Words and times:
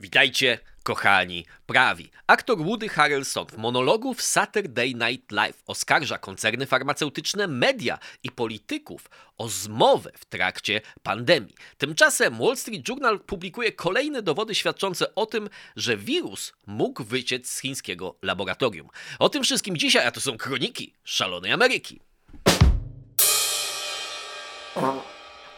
Witajcie, 0.00 0.58
kochani 0.82 1.46
prawi. 1.66 2.10
Aktor 2.26 2.58
Woody 2.58 2.88
Harrelson 2.88 3.46
w 3.46 3.56
monologu 3.56 4.14
w 4.14 4.22
Saturday 4.22 4.94
Night 4.94 5.32
Live 5.32 5.62
oskarża 5.66 6.18
koncerny 6.18 6.66
farmaceutyczne, 6.66 7.46
media 7.46 7.98
i 8.22 8.30
polityków 8.30 9.10
o 9.38 9.48
zmowę 9.48 10.10
w 10.14 10.24
trakcie 10.24 10.80
pandemii. 11.02 11.54
Tymczasem 11.78 12.38
Wall 12.38 12.56
Street 12.56 12.88
Journal 12.88 13.20
publikuje 13.20 13.72
kolejne 13.72 14.22
dowody 14.22 14.54
świadczące 14.54 15.14
o 15.14 15.26
tym, 15.26 15.48
że 15.76 15.96
wirus 15.96 16.52
mógł 16.66 17.04
wyciec 17.04 17.50
z 17.50 17.60
chińskiego 17.60 18.18
laboratorium. 18.22 18.88
O 19.18 19.28
tym 19.28 19.42
wszystkim 19.42 19.76
dzisiaj, 19.76 20.06
a 20.06 20.10
to 20.10 20.20
są 20.20 20.36
kroniki 20.36 20.94
szalonej 21.04 21.52
Ameryki. 21.52 22.00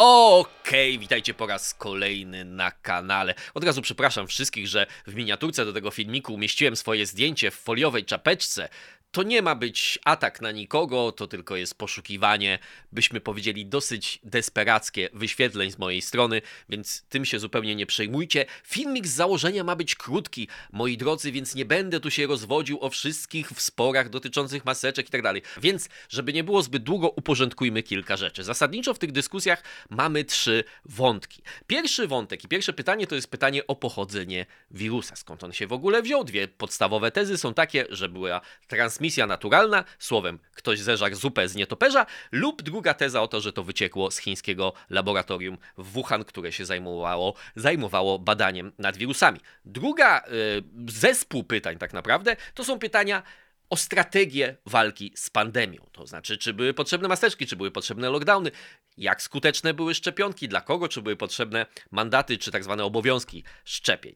Okej, 0.03 0.91
okay, 0.91 0.99
witajcie 0.99 1.35
po 1.35 1.47
raz 1.47 1.75
kolejny 1.75 2.45
na 2.45 2.71
kanale. 2.71 3.35
Od 3.55 3.65
razu 3.65 3.83
przepraszam 3.83 4.27
wszystkich, 4.27 4.67
że 4.69 4.87
w 5.07 5.15
miniaturce 5.15 5.65
do 5.65 5.73
tego 5.73 5.91
filmiku 5.91 6.35
umieściłem 6.35 6.77
swoje 6.77 7.07
zdjęcie 7.07 7.51
w 7.51 7.55
foliowej 7.55 8.05
czapeczce 8.05 8.69
to 9.11 9.23
nie 9.23 9.43
ma 9.43 9.55
być 9.55 9.99
atak 10.05 10.41
na 10.41 10.53
nikogo, 10.53 11.13
to 11.13 11.27
tylko 11.27 11.57
jest 11.57 11.75
poszukiwanie, 11.75 12.59
byśmy 12.93 13.21
powiedzieli, 13.21 13.67
dosyć 13.67 14.19
desperackie 14.25 15.09
wyświetleń 15.13 15.71
z 15.71 15.79
mojej 15.79 16.03
strony, 16.03 16.43
więc 16.69 17.03
tym 17.03 17.25
się 17.25 17.39
zupełnie 17.39 17.75
nie 17.75 17.87
przejmujcie. 17.87 18.47
Filmik 18.65 19.07
z 19.07 19.15
założenia 19.15 19.65
ma 19.65 19.77
być 19.77 19.95
krótki, 19.95 20.49
moi 20.73 20.97
drodzy, 20.97 21.33
więc 21.33 21.55
nie 21.55 21.65
będę 21.65 22.01
tu 22.01 22.11
się 22.11 22.27
rozwodził 22.27 22.79
o 22.81 22.91
wszystkich 22.91 23.51
w 23.51 23.61
sporach 23.61 24.09
dotyczących 24.09 24.65
maseczek 24.65 25.09
i 25.09 25.11
tak 25.11 25.23
dalej. 25.23 25.43
Więc, 25.63 25.89
żeby 26.09 26.33
nie 26.33 26.45
było 26.45 26.63
zbyt 26.63 26.83
długo, 26.83 27.09
uporządkujmy 27.09 27.83
kilka 27.83 28.17
rzeczy. 28.17 28.45
Zasadniczo 28.45 28.95
w 28.95 28.99
tych 28.99 29.13
dyskusjach 29.13 29.63
mamy 29.91 30.25
trzy 30.25 30.65
wątki. 30.85 31.43
Pierwszy 31.67 32.07
wątek 32.07 32.45
i 32.45 32.49
pierwsze 32.49 32.73
pytanie 32.73 33.07
to 33.07 33.15
jest 33.15 33.31
pytanie 33.31 33.67
o 33.67 33.77
pochodzenie 33.77 34.47
wirusa. 34.71 35.17
Skąd 35.17 35.45
on 35.45 35.53
się 35.53 35.67
w 35.67 35.73
ogóle 35.73 36.03
wziął? 36.03 36.25
Dwie 36.25 36.49
podstawowe 36.49 37.11
tezy 37.11 37.39
są 37.39 37.55
takie, 37.55 37.87
że 37.91 38.09
była 38.09 38.41
transmisja 38.69 39.00
transmisja 39.01 39.27
naturalna, 39.27 39.85
słowem 39.99 40.39
ktoś 40.55 40.81
zeżarł 40.81 41.15
zupę 41.15 41.49
z 41.49 41.55
nietoperza, 41.55 42.07
lub 42.33 42.63
druga 42.63 42.95
teza 42.95 43.23
o 43.23 43.29
to, 43.29 43.41
że 43.41 43.53
to 43.53 43.65
wyciekło 43.65 44.11
z 44.11 44.19
chińskiego 44.19 44.73
laboratorium 44.91 45.59
w 45.79 45.93
Wuhan, 45.93 46.25
które 46.25 46.53
się 46.53 46.67
zajmowało, 46.67 47.35
zajmowało 47.57 48.19
badaniem 48.19 48.73
nad 48.79 48.97
wirusami. 48.97 49.41
Druga 49.65 50.21
y, 50.21 50.93
zespół 50.93 51.45
pytań 51.45 51.79
tak 51.79 51.93
naprawdę 51.93 52.37
to 52.55 52.65
są 52.65 52.79
pytania 52.79 53.23
o 53.71 53.77
strategię 53.77 54.57
walki 54.67 55.13
z 55.17 55.31
pandemią. 55.31 55.87
To 55.93 56.07
znaczy, 56.07 56.39
czy 56.39 56.53
były 56.53 56.75
potrzebne 56.75 57.09
maseczki, 57.09 57.47
czy 57.47 57.57
były 57.57 57.71
potrzebne 57.71 58.11
lockdowny, 58.11 58.51
jak 58.97 59.23
skuteczne 59.23 59.75
były 59.75 59.95
szczepionki, 59.95 60.49
dla 60.49 60.61
kogo, 60.61 60.89
czy 60.89 61.03
były 61.03 61.17
potrzebne 61.17 61.67
mandaty, 61.91 62.39
czy 62.39 62.51
tak 62.51 62.65
zwane 62.65 62.85
obowiązki 62.85 63.45
szczepień. 63.65 64.15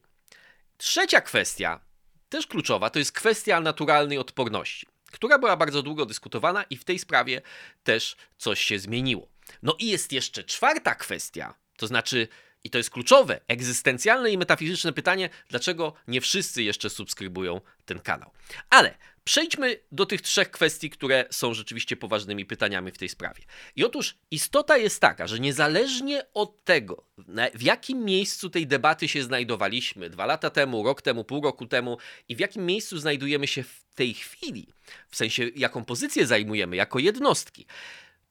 Trzecia 0.77 1.21
kwestia 1.21 1.79
też 2.29 2.47
kluczowa 2.47 2.89
to 2.89 2.99
jest 2.99 3.11
kwestia 3.11 3.61
naturalnej 3.61 4.17
odporności, 4.17 4.87
która 5.11 5.39
była 5.39 5.57
bardzo 5.57 5.81
długo 5.81 6.05
dyskutowana 6.05 6.63
i 6.63 6.77
w 6.77 6.83
tej 6.83 6.99
sprawie 6.99 7.41
też 7.83 8.15
coś 8.37 8.61
się 8.61 8.79
zmieniło. 8.79 9.27
No 9.63 9.75
i 9.79 9.87
jest 9.87 10.11
jeszcze 10.11 10.43
czwarta 10.43 10.95
kwestia, 10.95 11.55
to 11.77 11.87
znaczy 11.87 12.27
i 12.63 12.69
to 12.69 12.77
jest 12.77 12.89
kluczowe, 12.89 13.41
egzystencjalne 13.47 14.31
i 14.31 14.37
metafizyczne 14.37 14.93
pytanie, 14.93 15.29
dlaczego 15.49 15.93
nie 16.07 16.21
wszyscy 16.21 16.63
jeszcze 16.63 16.89
subskrybują 16.89 17.61
ten 17.85 17.99
kanał. 17.99 18.31
Ale 18.69 18.97
Przejdźmy 19.27 19.79
do 19.91 20.05
tych 20.05 20.21
trzech 20.21 20.51
kwestii, 20.51 20.89
które 20.89 21.25
są 21.31 21.53
rzeczywiście 21.53 21.97
poważnymi 21.97 22.45
pytaniami 22.45 22.91
w 22.91 22.97
tej 22.97 23.09
sprawie. 23.09 23.43
I 23.75 23.85
otóż 23.85 24.17
istota 24.31 24.77
jest 24.77 25.01
taka, 25.01 25.27
że 25.27 25.39
niezależnie 25.39 26.25
od 26.33 26.63
tego, 26.63 27.05
w 27.53 27.61
jakim 27.61 28.05
miejscu 28.05 28.49
tej 28.49 28.67
debaty 28.67 29.07
się 29.07 29.23
znajdowaliśmy 29.23 30.09
dwa 30.09 30.25
lata 30.25 30.49
temu, 30.49 30.83
rok 30.83 31.01
temu, 31.01 31.23
pół 31.23 31.41
roku 31.41 31.65
temu 31.65 31.97
i 32.29 32.35
w 32.35 32.39
jakim 32.39 32.65
miejscu 32.65 32.97
znajdujemy 32.97 33.47
się 33.47 33.63
w 33.63 33.83
tej 33.95 34.13
chwili, 34.13 34.67
w 35.09 35.15
sensie 35.15 35.49
jaką 35.55 35.85
pozycję 35.85 36.27
zajmujemy 36.27 36.75
jako 36.75 36.99
jednostki, 36.99 37.65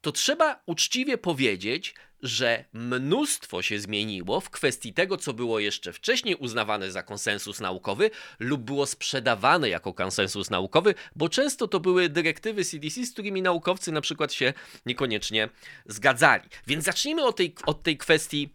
to 0.05 0.11
trzeba 0.11 0.61
uczciwie 0.65 1.17
powiedzieć, 1.17 1.95
że 2.21 2.65
mnóstwo 2.73 3.61
się 3.61 3.79
zmieniło 3.79 4.41
w 4.41 4.49
kwestii 4.49 4.93
tego, 4.93 5.17
co 5.17 5.33
było 5.33 5.59
jeszcze 5.59 5.93
wcześniej 5.93 6.35
uznawane 6.35 6.91
za 6.91 7.03
konsensus 7.03 7.59
naukowy 7.59 8.11
lub 8.39 8.61
było 8.61 8.85
sprzedawane 8.85 9.69
jako 9.69 9.93
konsensus 9.93 10.49
naukowy, 10.49 10.95
bo 11.15 11.29
często 11.29 11.67
to 11.67 11.79
były 11.79 12.09
dyrektywy 12.09 12.65
CDC, 12.65 13.05
z 13.05 13.13
którymi 13.13 13.41
naukowcy 13.41 13.91
na 13.91 14.01
przykład 14.01 14.33
się 14.33 14.53
niekoniecznie 14.85 15.49
zgadzali. 15.85 16.49
Więc 16.67 16.83
zacznijmy 16.83 17.25
od 17.25 17.35
tej, 17.35 17.55
od 17.65 17.83
tej 17.83 17.97
kwestii 17.97 18.53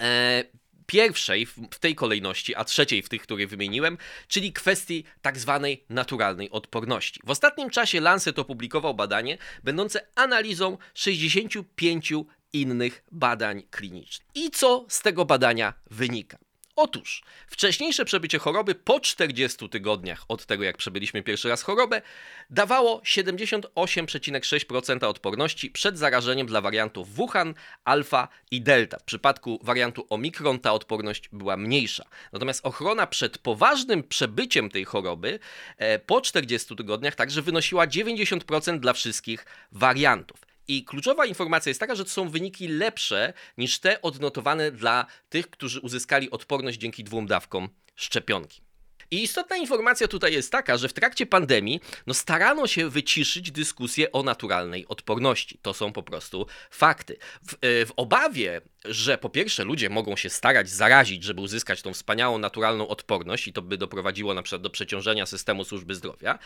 e, 0.00 0.44
pierwszej 0.88 1.46
w 1.46 1.78
tej 1.80 1.94
kolejności, 1.94 2.54
a 2.54 2.64
trzeciej 2.64 3.02
w 3.02 3.08
tych, 3.08 3.22
które 3.22 3.46
wymieniłem, 3.46 3.98
czyli 4.28 4.52
kwestii 4.52 5.04
tak 5.22 5.38
zwanej 5.38 5.84
naturalnej 5.88 6.50
odporności. 6.50 7.20
W 7.24 7.30
ostatnim 7.30 7.70
czasie 7.70 8.00
Lancet 8.00 8.38
opublikował 8.38 8.94
badanie 8.94 9.38
będące 9.64 10.06
analizą 10.14 10.78
65 10.94 12.12
innych 12.52 13.04
badań 13.12 13.62
klinicznych. 13.70 14.28
I 14.34 14.50
co 14.50 14.86
z 14.88 15.02
tego 15.02 15.24
badania 15.24 15.74
wynika? 15.90 16.47
Otóż 16.80 17.22
wcześniejsze 17.46 18.04
przebycie 18.04 18.38
choroby 18.38 18.74
po 18.74 19.00
40 19.00 19.68
tygodniach 19.68 20.24
od 20.28 20.46
tego, 20.46 20.64
jak 20.64 20.76
przebyliśmy 20.76 21.22
pierwszy 21.22 21.48
raz 21.48 21.62
chorobę, 21.62 22.02
dawało 22.50 22.98
78,6% 22.98 25.04
odporności 25.04 25.70
przed 25.70 25.98
zarażeniem 25.98 26.46
dla 26.46 26.60
wariantów 26.60 27.14
Wuhan, 27.14 27.54
Alfa 27.84 28.28
i 28.50 28.60
Delta. 28.60 28.98
W 28.98 29.02
przypadku 29.02 29.58
wariantu 29.62 30.06
Omikron 30.10 30.58
ta 30.58 30.72
odporność 30.72 31.28
była 31.32 31.56
mniejsza. 31.56 32.04
Natomiast 32.32 32.66
ochrona 32.66 33.06
przed 33.06 33.38
poważnym 33.38 34.02
przebyciem 34.02 34.70
tej 34.70 34.84
choroby 34.84 35.38
e, 35.76 35.98
po 35.98 36.20
40 36.20 36.76
tygodniach 36.76 37.14
także 37.14 37.42
wynosiła 37.42 37.86
90% 37.86 38.78
dla 38.78 38.92
wszystkich 38.92 39.46
wariantów. 39.72 40.47
I 40.68 40.84
kluczowa 40.84 41.26
informacja 41.26 41.70
jest 41.70 41.80
taka, 41.80 41.94
że 41.94 42.04
to 42.04 42.10
są 42.10 42.28
wyniki 42.28 42.68
lepsze 42.68 43.32
niż 43.58 43.78
te 43.78 44.02
odnotowane 44.02 44.72
dla 44.72 45.06
tych, 45.28 45.50
którzy 45.50 45.80
uzyskali 45.80 46.30
odporność 46.30 46.78
dzięki 46.78 47.04
dwóm 47.04 47.26
dawkom 47.26 47.68
szczepionki. 47.94 48.67
I 49.10 49.22
istotna 49.22 49.56
informacja 49.56 50.08
tutaj 50.08 50.32
jest 50.32 50.52
taka, 50.52 50.76
że 50.76 50.88
w 50.88 50.92
trakcie 50.92 51.26
pandemii 51.26 51.80
no, 52.06 52.14
starano 52.14 52.66
się 52.66 52.90
wyciszyć 52.90 53.50
dyskusję 53.50 54.12
o 54.12 54.22
naturalnej 54.22 54.86
odporności. 54.88 55.58
To 55.62 55.74
są 55.74 55.92
po 55.92 56.02
prostu 56.02 56.46
fakty. 56.70 57.16
W, 57.42 57.54
e, 57.54 57.86
w 57.86 57.92
obawie, 57.96 58.60
że 58.84 59.18
po 59.18 59.30
pierwsze 59.30 59.64
ludzie 59.64 59.90
mogą 59.90 60.16
się 60.16 60.30
starać 60.30 60.70
zarazić, 60.70 61.24
żeby 61.24 61.40
uzyskać 61.40 61.82
tą 61.82 61.92
wspaniałą 61.92 62.38
naturalną 62.38 62.88
odporność 62.88 63.48
i 63.48 63.52
to 63.52 63.62
by 63.62 63.76
doprowadziło 63.76 64.34
na 64.34 64.42
przykład 64.42 64.62
do 64.62 64.70
przeciążenia 64.70 65.26
systemu 65.26 65.64
służby 65.64 65.94
zdrowia, 65.94 66.38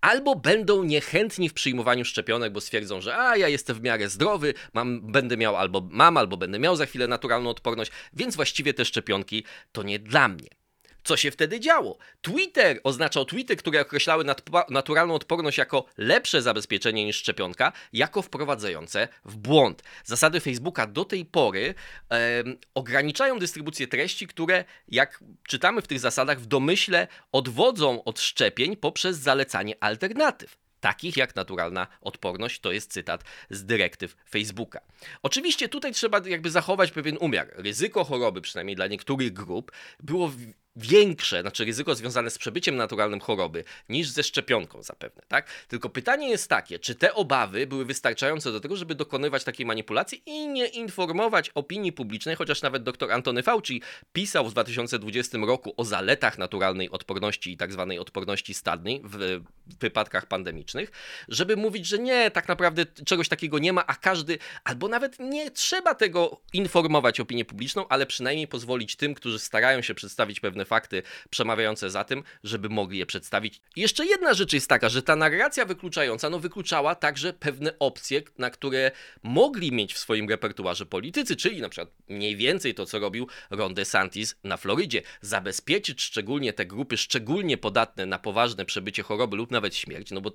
albo 0.00 0.36
będą 0.36 0.82
niechętni 0.82 1.48
w 1.48 1.54
przyjmowaniu 1.54 2.04
szczepionek, 2.04 2.52
bo 2.52 2.60
stwierdzą, 2.60 3.00
że 3.00 3.16
a 3.16 3.36
ja 3.36 3.48
jestem 3.48 3.76
w 3.76 3.82
miarę 3.82 4.08
zdrowy, 4.08 4.54
mam, 4.72 5.12
będę 5.12 5.36
miał 5.36 5.56
albo 5.56 5.88
mam, 5.90 6.16
albo 6.16 6.36
będę 6.36 6.58
miał 6.58 6.76
za 6.76 6.86
chwilę 6.86 7.08
naturalną 7.08 7.50
odporność, 7.50 7.90
więc 8.12 8.36
właściwie 8.36 8.74
te 8.74 8.84
szczepionki 8.84 9.44
to 9.72 9.82
nie 9.82 9.98
dla 9.98 10.28
mnie. 10.28 10.63
Co 11.04 11.16
się 11.16 11.30
wtedy 11.30 11.60
działo? 11.60 11.98
Twitter 12.22 12.80
oznaczał 12.84 13.24
tweety, 13.24 13.56
które 13.56 13.80
określały 13.80 14.24
naturalną 14.70 15.14
odporność 15.14 15.58
jako 15.58 15.84
lepsze 15.96 16.42
zabezpieczenie 16.42 17.04
niż 17.04 17.16
szczepionka, 17.16 17.72
jako 17.92 18.22
wprowadzające 18.22 19.08
w 19.24 19.36
błąd. 19.36 19.82
Zasady 20.04 20.40
Facebooka 20.40 20.86
do 20.86 21.04
tej 21.04 21.24
pory 21.24 21.74
e, 22.10 22.44
ograniczają 22.74 23.38
dystrybucję 23.38 23.88
treści, 23.88 24.26
które, 24.26 24.64
jak 24.88 25.24
czytamy 25.48 25.82
w 25.82 25.86
tych 25.86 26.00
zasadach, 26.00 26.40
w 26.40 26.46
domyśle 26.46 27.08
odwodzą 27.32 28.04
od 28.04 28.20
szczepień 28.20 28.76
poprzez 28.76 29.16
zalecanie 29.16 29.74
alternatyw 29.80 30.64
takich 30.80 31.16
jak 31.16 31.36
naturalna 31.36 31.86
odporność. 32.00 32.60
To 32.60 32.72
jest 32.72 32.92
cytat 32.92 33.24
z 33.50 33.64
dyrektyw 33.64 34.16
Facebooka. 34.30 34.80
Oczywiście 35.22 35.68
tutaj 35.68 35.92
trzeba 35.92 36.20
jakby 36.26 36.50
zachować 36.50 36.90
pewien 36.90 37.16
umiar. 37.20 37.52
Ryzyko 37.56 38.04
choroby, 38.04 38.40
przynajmniej 38.40 38.76
dla 38.76 38.86
niektórych 38.86 39.32
grup, 39.32 39.72
było 40.00 40.32
większe, 40.76 41.40
znaczy 41.40 41.64
ryzyko 41.64 41.94
związane 41.94 42.30
z 42.30 42.38
przebyciem 42.38 42.76
naturalnym 42.76 43.20
choroby 43.20 43.64
niż 43.88 44.08
ze 44.08 44.22
szczepionką 44.22 44.82
zapewne, 44.82 45.22
tak? 45.28 45.48
Tylko 45.68 45.88
pytanie 45.88 46.30
jest 46.30 46.48
takie, 46.48 46.78
czy 46.78 46.94
te 46.94 47.14
obawy 47.14 47.66
były 47.66 47.84
wystarczające 47.84 48.52
do 48.52 48.60
tego, 48.60 48.76
żeby 48.76 48.94
dokonywać 48.94 49.44
takiej 49.44 49.66
manipulacji 49.66 50.22
i 50.26 50.48
nie 50.48 50.66
informować 50.66 51.50
opinii 51.54 51.92
publicznej, 51.92 52.36
chociaż 52.36 52.62
nawet 52.62 52.82
dr 52.82 53.12
Antony 53.12 53.42
Fauci 53.42 53.82
pisał 54.12 54.48
w 54.48 54.52
2020 54.52 55.38
roku 55.38 55.74
o 55.76 55.84
zaletach 55.84 56.38
naturalnej 56.38 56.90
odporności 56.90 57.52
i 57.52 57.56
tak 57.56 57.72
zwanej 57.72 57.98
odporności 57.98 58.54
stadnej 58.54 59.02
w 59.04 59.40
wypadkach 59.80 60.26
pandemicznych, 60.26 60.92
żeby 61.28 61.56
mówić, 61.56 61.86
że 61.86 61.98
nie, 61.98 62.30
tak 62.30 62.48
naprawdę 62.48 62.86
czegoś 62.86 63.28
takiego 63.28 63.58
nie 63.58 63.72
ma, 63.72 63.86
a 63.86 63.94
każdy, 63.94 64.38
albo 64.64 64.88
nawet 64.88 65.18
nie 65.18 65.50
trzeba 65.50 65.94
tego 65.94 66.40
informować 66.52 67.20
opinię 67.20 67.44
publiczną, 67.44 67.88
ale 67.88 68.06
przynajmniej 68.06 68.48
pozwolić 68.48 68.96
tym, 68.96 69.14
którzy 69.14 69.38
starają 69.38 69.82
się 69.82 69.94
przedstawić 69.94 70.40
pewne 70.40 70.63
pewne 70.64 70.74
fakty 70.74 71.02
przemawiające 71.30 71.90
za 71.90 72.04
tym, 72.04 72.22
żeby 72.44 72.68
mogli 72.68 72.98
je 72.98 73.06
przedstawić. 73.06 73.60
I 73.76 73.80
jeszcze 73.80 74.06
jedna 74.06 74.34
rzecz 74.34 74.52
jest 74.52 74.68
taka, 74.68 74.88
że 74.88 75.02
ta 75.02 75.16
narracja 75.16 75.64
wykluczająca, 75.64 76.30
no 76.30 76.38
wykluczała 76.38 76.94
także 76.94 77.32
pewne 77.32 77.78
opcje, 77.78 78.22
na 78.38 78.50
które 78.50 78.90
mogli 79.22 79.72
mieć 79.72 79.94
w 79.94 79.98
swoim 79.98 80.28
repertuarze 80.28 80.86
politycy, 80.86 81.36
czyli 81.36 81.60
na 81.60 81.68
przykład 81.68 81.90
mniej 82.08 82.36
więcej 82.36 82.74
to, 82.74 82.86
co 82.86 82.98
robił 82.98 83.28
Ron 83.50 83.74
DeSantis 83.74 84.36
na 84.44 84.56
Florydzie, 84.56 85.02
zabezpieczyć 85.20 86.02
szczególnie 86.02 86.52
te 86.52 86.66
grupy 86.66 86.96
szczególnie 86.96 87.56
podatne 87.56 88.06
na 88.06 88.18
poważne 88.18 88.64
przebycie 88.64 89.02
choroby 89.02 89.36
lub 89.36 89.50
nawet 89.50 89.76
śmierć, 89.76 90.10
no 90.10 90.20
bo 90.20 90.32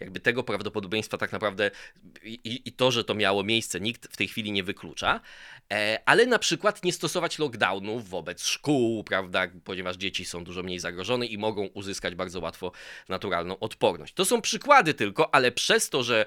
jakby 0.00 0.20
tego 0.20 0.42
prawdopodobieństwa 0.42 1.18
tak 1.18 1.32
naprawdę 1.32 1.70
i, 2.22 2.62
i 2.64 2.72
to, 2.72 2.90
że 2.90 3.04
to 3.04 3.14
miało 3.14 3.44
miejsce, 3.44 3.80
nikt 3.80 4.12
w 4.12 4.16
tej 4.16 4.28
chwili 4.28 4.52
nie 4.52 4.64
wyklucza, 4.64 5.20
e, 5.72 5.98
ale 6.06 6.26
na 6.26 6.38
przykład 6.38 6.84
nie 6.84 6.92
stosować 6.92 7.38
lockdownów 7.38 8.08
wobec 8.08 8.44
szkół, 8.46 9.04
prawda, 9.04 9.46
ponieważ 9.64 9.96
dzieci 9.96 10.24
są 10.24 10.44
dużo 10.44 10.62
mniej 10.62 10.78
zagrożone 10.78 11.26
i 11.26 11.38
mogą 11.38 11.66
uzyskać 11.66 12.14
bardzo 12.14 12.40
łatwo 12.40 12.72
naturalną 13.08 13.58
odporność. 13.58 14.14
To 14.14 14.24
są 14.24 14.40
przykłady 14.40 14.94
tylko, 14.94 15.34
ale 15.34 15.52
przez 15.52 15.90
to, 15.90 16.02
że 16.02 16.26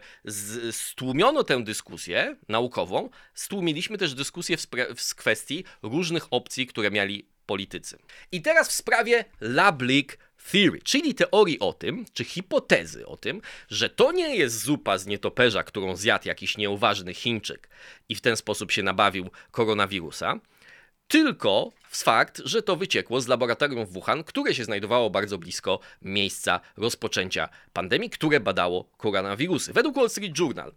stłumiono 0.71 1.43
tę 1.43 1.63
dyskusję 1.63 2.35
naukową, 2.49 3.09
stłumiliśmy 3.33 3.97
też 3.97 4.13
dyskusję 4.13 4.57
w, 4.57 4.67
w 4.97 5.15
kwestii 5.15 5.63
różnych 5.83 6.27
opcji, 6.31 6.67
które 6.67 6.91
mieli 6.91 7.25
politycy. 7.45 7.97
I 8.31 8.41
teraz 8.41 8.69
w 8.69 8.73
sprawie 8.73 9.25
Lablik 9.41 10.17
Theory, 10.51 10.81
czyli 10.83 11.15
teorii 11.15 11.59
o 11.59 11.73
tym, 11.73 12.05
czy 12.13 12.23
hipotezy 12.23 13.07
o 13.07 13.17
tym, 13.17 13.41
że 13.69 13.89
to 13.89 14.11
nie 14.11 14.35
jest 14.35 14.59
zupa 14.59 14.97
z 14.97 15.05
nietoperza, 15.07 15.63
którą 15.63 15.95
zjadł 15.95 16.27
jakiś 16.27 16.57
nieuważny 16.57 17.13
Chińczyk 17.13 17.69
i 18.09 18.15
w 18.15 18.21
ten 18.21 18.37
sposób 18.37 18.71
się 18.71 18.83
nabawił 18.83 19.29
koronawirusa, 19.51 20.39
tylko 21.07 21.71
fakt, 21.89 22.41
że 22.45 22.61
to 22.61 22.75
wyciekło 22.75 23.21
z 23.21 23.27
laboratorium 23.27 23.85
w 23.85 23.91
Wuhan, 23.91 24.23
które 24.23 24.53
się 24.53 24.63
znajdowało 24.63 25.09
bardzo 25.09 25.37
blisko 25.37 25.79
miejsca 26.01 26.59
rozpoczęcia 26.77 27.49
pandemii, 27.73 28.09
które 28.09 28.39
badało 28.39 28.83
koronawirusy. 28.97 29.73
Według 29.73 29.95
Wall 29.95 30.09
Street 30.09 30.39
Journal 30.39 30.73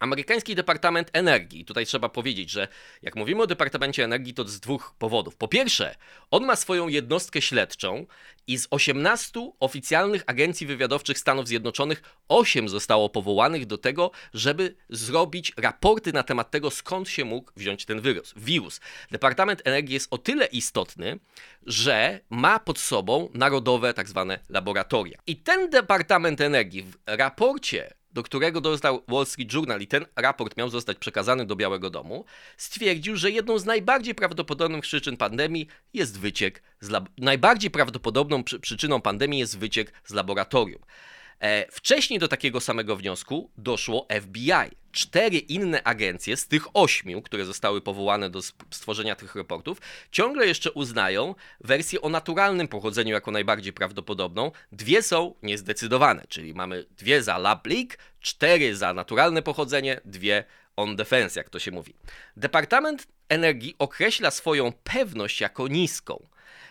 Amerykański 0.00 0.54
Departament 0.54 1.10
Energii, 1.12 1.64
tutaj 1.64 1.86
trzeba 1.86 2.08
powiedzieć, 2.08 2.50
że 2.50 2.68
jak 3.02 3.16
mówimy 3.16 3.42
o 3.42 3.46
Departamencie 3.46 4.04
Energii, 4.04 4.34
to 4.34 4.48
z 4.48 4.60
dwóch 4.60 4.94
powodów. 4.98 5.36
Po 5.36 5.48
pierwsze, 5.48 5.96
on 6.30 6.44
ma 6.44 6.56
swoją 6.56 6.88
jednostkę 6.88 7.42
śledczą 7.42 8.06
i 8.46 8.58
z 8.58 8.66
18 8.70 9.52
oficjalnych 9.60 10.22
agencji 10.26 10.66
wywiadowczych 10.66 11.18
Stanów 11.18 11.48
Zjednoczonych 11.48 12.02
8 12.28 12.68
zostało 12.68 13.08
powołanych 13.08 13.66
do 13.66 13.78
tego, 13.78 14.10
żeby 14.34 14.74
zrobić 14.88 15.52
raporty 15.56 16.12
na 16.12 16.22
temat 16.22 16.50
tego, 16.50 16.70
skąd 16.70 17.08
się 17.08 17.24
mógł 17.24 17.52
wziąć 17.56 17.84
ten 17.84 18.00
wirus. 18.00 18.34
wirus. 18.36 18.80
Departament 19.10 19.62
Energii 19.64 19.94
jest 19.94 20.08
o 20.10 20.18
tyle 20.18 20.46
istotny, 20.46 21.18
że 21.66 22.20
ma 22.30 22.58
pod 22.58 22.78
sobą 22.78 23.28
narodowe 23.34 23.94
tak 23.94 24.08
zwane 24.08 24.38
laboratoria. 24.48 25.18
I 25.26 25.36
ten 25.36 25.70
Departament 25.70 26.40
Energii 26.40 26.82
w 26.82 26.96
raporcie 27.06 27.94
do 28.16 28.22
którego 28.22 28.60
dostał 28.60 29.02
Wall 29.08 29.26
Street 29.26 29.52
Journal 29.52 29.80
i 29.80 29.86
ten 29.86 30.06
raport 30.16 30.56
miał 30.56 30.68
zostać 30.68 30.98
przekazany 30.98 31.46
do 31.46 31.56
Białego 31.56 31.90
Domu, 31.90 32.24
stwierdził, 32.56 33.16
że 33.16 33.30
jedną 33.30 33.58
z 33.58 33.64
najbardziej 33.64 34.14
prawdopodobnych 34.14 34.82
przyczyn 34.82 35.16
pandemii 35.16 35.66
jest 35.94 36.18
wyciek 36.20 36.62
z 36.80 36.88
lab- 36.90 37.06
najbardziej 37.18 37.70
prawdopodobną 37.70 38.44
przy- 38.44 38.60
przyczyną 38.60 39.00
pandemii 39.00 39.38
jest 39.38 39.58
wyciek 39.58 39.92
z 40.04 40.12
laboratorium. 40.12 40.82
E, 41.40 41.66
wcześniej 41.72 42.18
do 42.18 42.28
takiego 42.28 42.60
samego 42.60 42.96
wniosku 42.96 43.50
doszło 43.58 44.06
FBI. 44.20 44.76
Cztery 44.92 45.38
inne 45.38 45.82
agencje 45.82 46.36
z 46.36 46.48
tych 46.48 46.76
ośmiu, 46.76 47.22
które 47.22 47.44
zostały 47.44 47.80
powołane 47.80 48.30
do 48.30 48.42
stworzenia 48.70 49.16
tych 49.16 49.34
raportów, 49.34 49.80
ciągle 50.10 50.46
jeszcze 50.46 50.72
uznają 50.72 51.34
wersję 51.60 52.00
o 52.00 52.08
naturalnym 52.08 52.68
pochodzeniu 52.68 53.14
jako 53.14 53.30
najbardziej 53.30 53.72
prawdopodobną. 53.72 54.52
Dwie 54.72 55.02
są 55.02 55.34
niezdecydowane, 55.42 56.24
czyli 56.28 56.54
mamy 56.54 56.86
dwie 56.90 57.22
za 57.22 57.38
lab 57.38 57.66
leak, 57.66 57.98
cztery 58.20 58.76
za 58.76 58.94
naturalne 58.94 59.42
pochodzenie, 59.42 60.00
dwie 60.04 60.44
on 60.76 60.96
defense, 60.96 61.40
jak 61.40 61.50
to 61.50 61.58
się 61.58 61.70
mówi. 61.70 61.94
Departament 62.36 63.06
Energii 63.28 63.74
określa 63.78 64.30
swoją 64.30 64.72
pewność 64.72 65.40
jako 65.40 65.68
niską. 65.68 66.26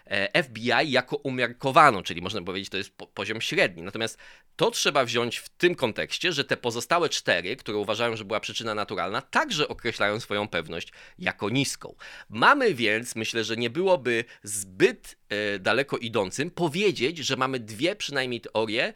E, 0.07 0.43
FBI 0.43 0.91
jako 0.91 1.15
umiarkowaną, 1.15 2.03
czyli 2.03 2.21
można 2.21 2.41
powiedzieć, 2.41 2.69
to 2.69 2.77
jest 2.77 2.91
poziom 3.13 3.41
średni. 3.41 3.83
Natomiast 3.83 4.17
to 4.55 4.71
trzeba 4.71 5.05
wziąć 5.05 5.37
w 5.37 5.49
tym 5.49 5.75
kontekście, 5.75 6.31
że 6.31 6.43
te 6.43 6.57
pozostałe 6.57 7.09
cztery, 7.09 7.55
które 7.55 7.77
uważają, 7.77 8.15
że 8.15 8.25
była 8.25 8.39
przyczyna 8.39 8.75
naturalna, 8.75 9.21
także 9.21 9.67
określają 9.67 10.19
swoją 10.19 10.47
pewność 10.47 10.91
jako 11.19 11.49
niską. 11.49 11.95
Mamy 12.29 12.73
więc, 12.73 13.15
myślę, 13.15 13.43
że 13.43 13.57
nie 13.57 13.69
byłoby 13.69 14.25
zbyt 14.43 15.17
e, 15.29 15.59
daleko 15.59 15.97
idącym 15.97 16.51
powiedzieć, 16.51 17.17
że 17.17 17.35
mamy 17.35 17.59
dwie 17.59 17.95
przynajmniej 17.95 18.41
teorie, 18.41 18.93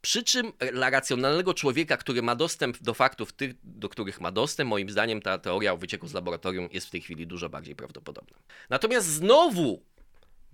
przy 0.00 0.24
czym 0.24 0.52
dla 0.72 0.90
racjonalnego 0.90 1.54
człowieka, 1.54 1.96
który 1.96 2.22
ma 2.22 2.34
dostęp 2.34 2.82
do 2.82 2.94
faktów, 2.94 3.32
tych, 3.32 3.54
do 3.62 3.88
których 3.88 4.20
ma 4.20 4.32
dostęp, 4.32 4.68
moim 4.70 4.90
zdaniem 4.90 5.22
ta 5.22 5.38
teoria 5.38 5.72
o 5.72 5.76
wycieku 5.76 6.08
z 6.08 6.14
laboratorium 6.14 6.68
jest 6.72 6.86
w 6.86 6.90
tej 6.90 7.00
chwili 7.00 7.26
dużo 7.26 7.48
bardziej 7.48 7.76
prawdopodobna. 7.76 8.38
Natomiast 8.70 9.06
znowu 9.06 9.82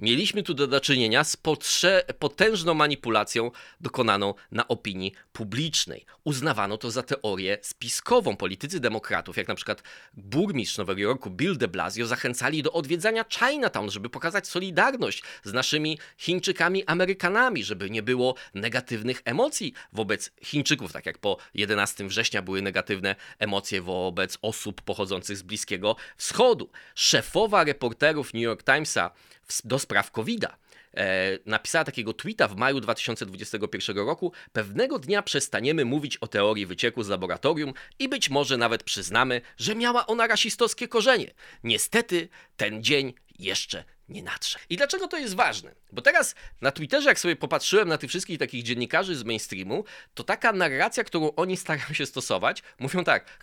Mieliśmy 0.02 0.43
tu 0.43 0.54
do 0.54 0.81
czynienia 0.81 1.25
z 1.25 1.37
potężną 2.19 2.75
manipulacją 2.75 3.50
dokonaną 3.81 4.34
na 4.52 4.69
opinii 4.69 5.12
publicznej. 5.32 6.06
Uznawano 6.25 6.78
to 6.78 6.90
za 6.90 7.02
teorię 7.02 7.58
spiskową. 7.62 8.37
Politycy 8.37 8.81
demokratów, 8.81 9.37
jak 9.37 9.49
na 9.49 9.54
przykład 9.54 9.82
burmistrz 10.14 10.78
Nowego 10.78 11.00
Jorku 11.00 11.31
Bill 11.31 11.58
de 11.58 11.69
Blasio, 11.69 12.06
zachęcali 12.06 12.62
do 12.62 12.72
odwiedzania 12.72 13.25
Chinatown, 13.31 13.90
żeby 13.90 14.10
pokazać 14.10 14.49
solidarność 14.49 15.22
z 15.44 15.52
naszymi 15.52 15.99
Chińczykami, 16.19 16.84
Amerykanami, 16.84 17.64
żeby 17.64 17.90
nie 17.90 18.02
było 18.02 18.34
negatywnych 18.54 19.22
emocji 19.25 19.75
wobec 19.93 20.31
Chińczyków, 20.44 20.93
tak 20.93 21.06
jak 21.06 21.19
po 21.19 21.37
11 21.54 22.06
września 22.08 22.43
były 22.43 22.62
negatywne 22.62 23.16
emocje 23.38 23.82
wobec 23.82 24.38
osób 24.43 24.82
pochodzących 24.82 25.37
z 25.37 25.43
Bliskiego 25.43 25.96
Wschodu. 26.16 26.70
Szefowa 26.94 27.64
reporterów 27.64 28.34
New 28.34 28.43
York 28.43 28.64
Timesa 28.64 29.10
do 29.64 29.78
spraw 29.78 29.91
COVID-a. 30.10 30.56
E, 30.96 31.38
napisała 31.46 31.84
takiego 31.84 32.12
tweeta 32.12 32.48
w 32.48 32.56
maju 32.56 32.80
2021 32.80 33.96
roku: 33.96 34.32
Pewnego 34.52 34.98
dnia 34.98 35.22
przestaniemy 35.22 35.84
mówić 35.84 36.16
o 36.16 36.26
teorii 36.26 36.66
wycieku 36.66 37.02
z 37.02 37.08
laboratorium 37.08 37.72
i 37.98 38.08
być 38.08 38.30
może 38.30 38.56
nawet 38.56 38.82
przyznamy, 38.82 39.40
że 39.56 39.74
miała 39.74 40.06
ona 40.06 40.26
rasistowskie 40.26 40.88
korzenie. 40.88 41.34
Niestety 41.64 42.28
ten 42.56 42.82
dzień 42.82 43.14
jeszcze 43.38 43.84
nie 44.12 44.23
nadszedł. 44.23 44.64
I 44.70 44.76
dlaczego 44.76 45.09
to 45.09 45.19
jest 45.19 45.35
ważne? 45.35 45.75
Bo 45.93 46.03
teraz 46.03 46.35
na 46.61 46.70
Twitterze, 46.70 47.09
jak 47.09 47.19
sobie 47.19 47.37
popatrzyłem 47.37 47.88
na 47.88 47.99
tych 47.99 48.11
wszystkich 48.11 48.38
takich 48.38 48.62
dziennikarzy 48.62 49.17
z 49.17 49.25
mainstreamu, 49.25 49.85
to 50.14 50.25
taka 50.25 50.53
narracja, 50.53 51.05
którą 51.05 51.35
oni 51.35 51.56
starają 51.56 51.93
się 51.93 52.06
stosować, 52.06 52.62
mówią 52.79 53.05
tak, 53.05 53.38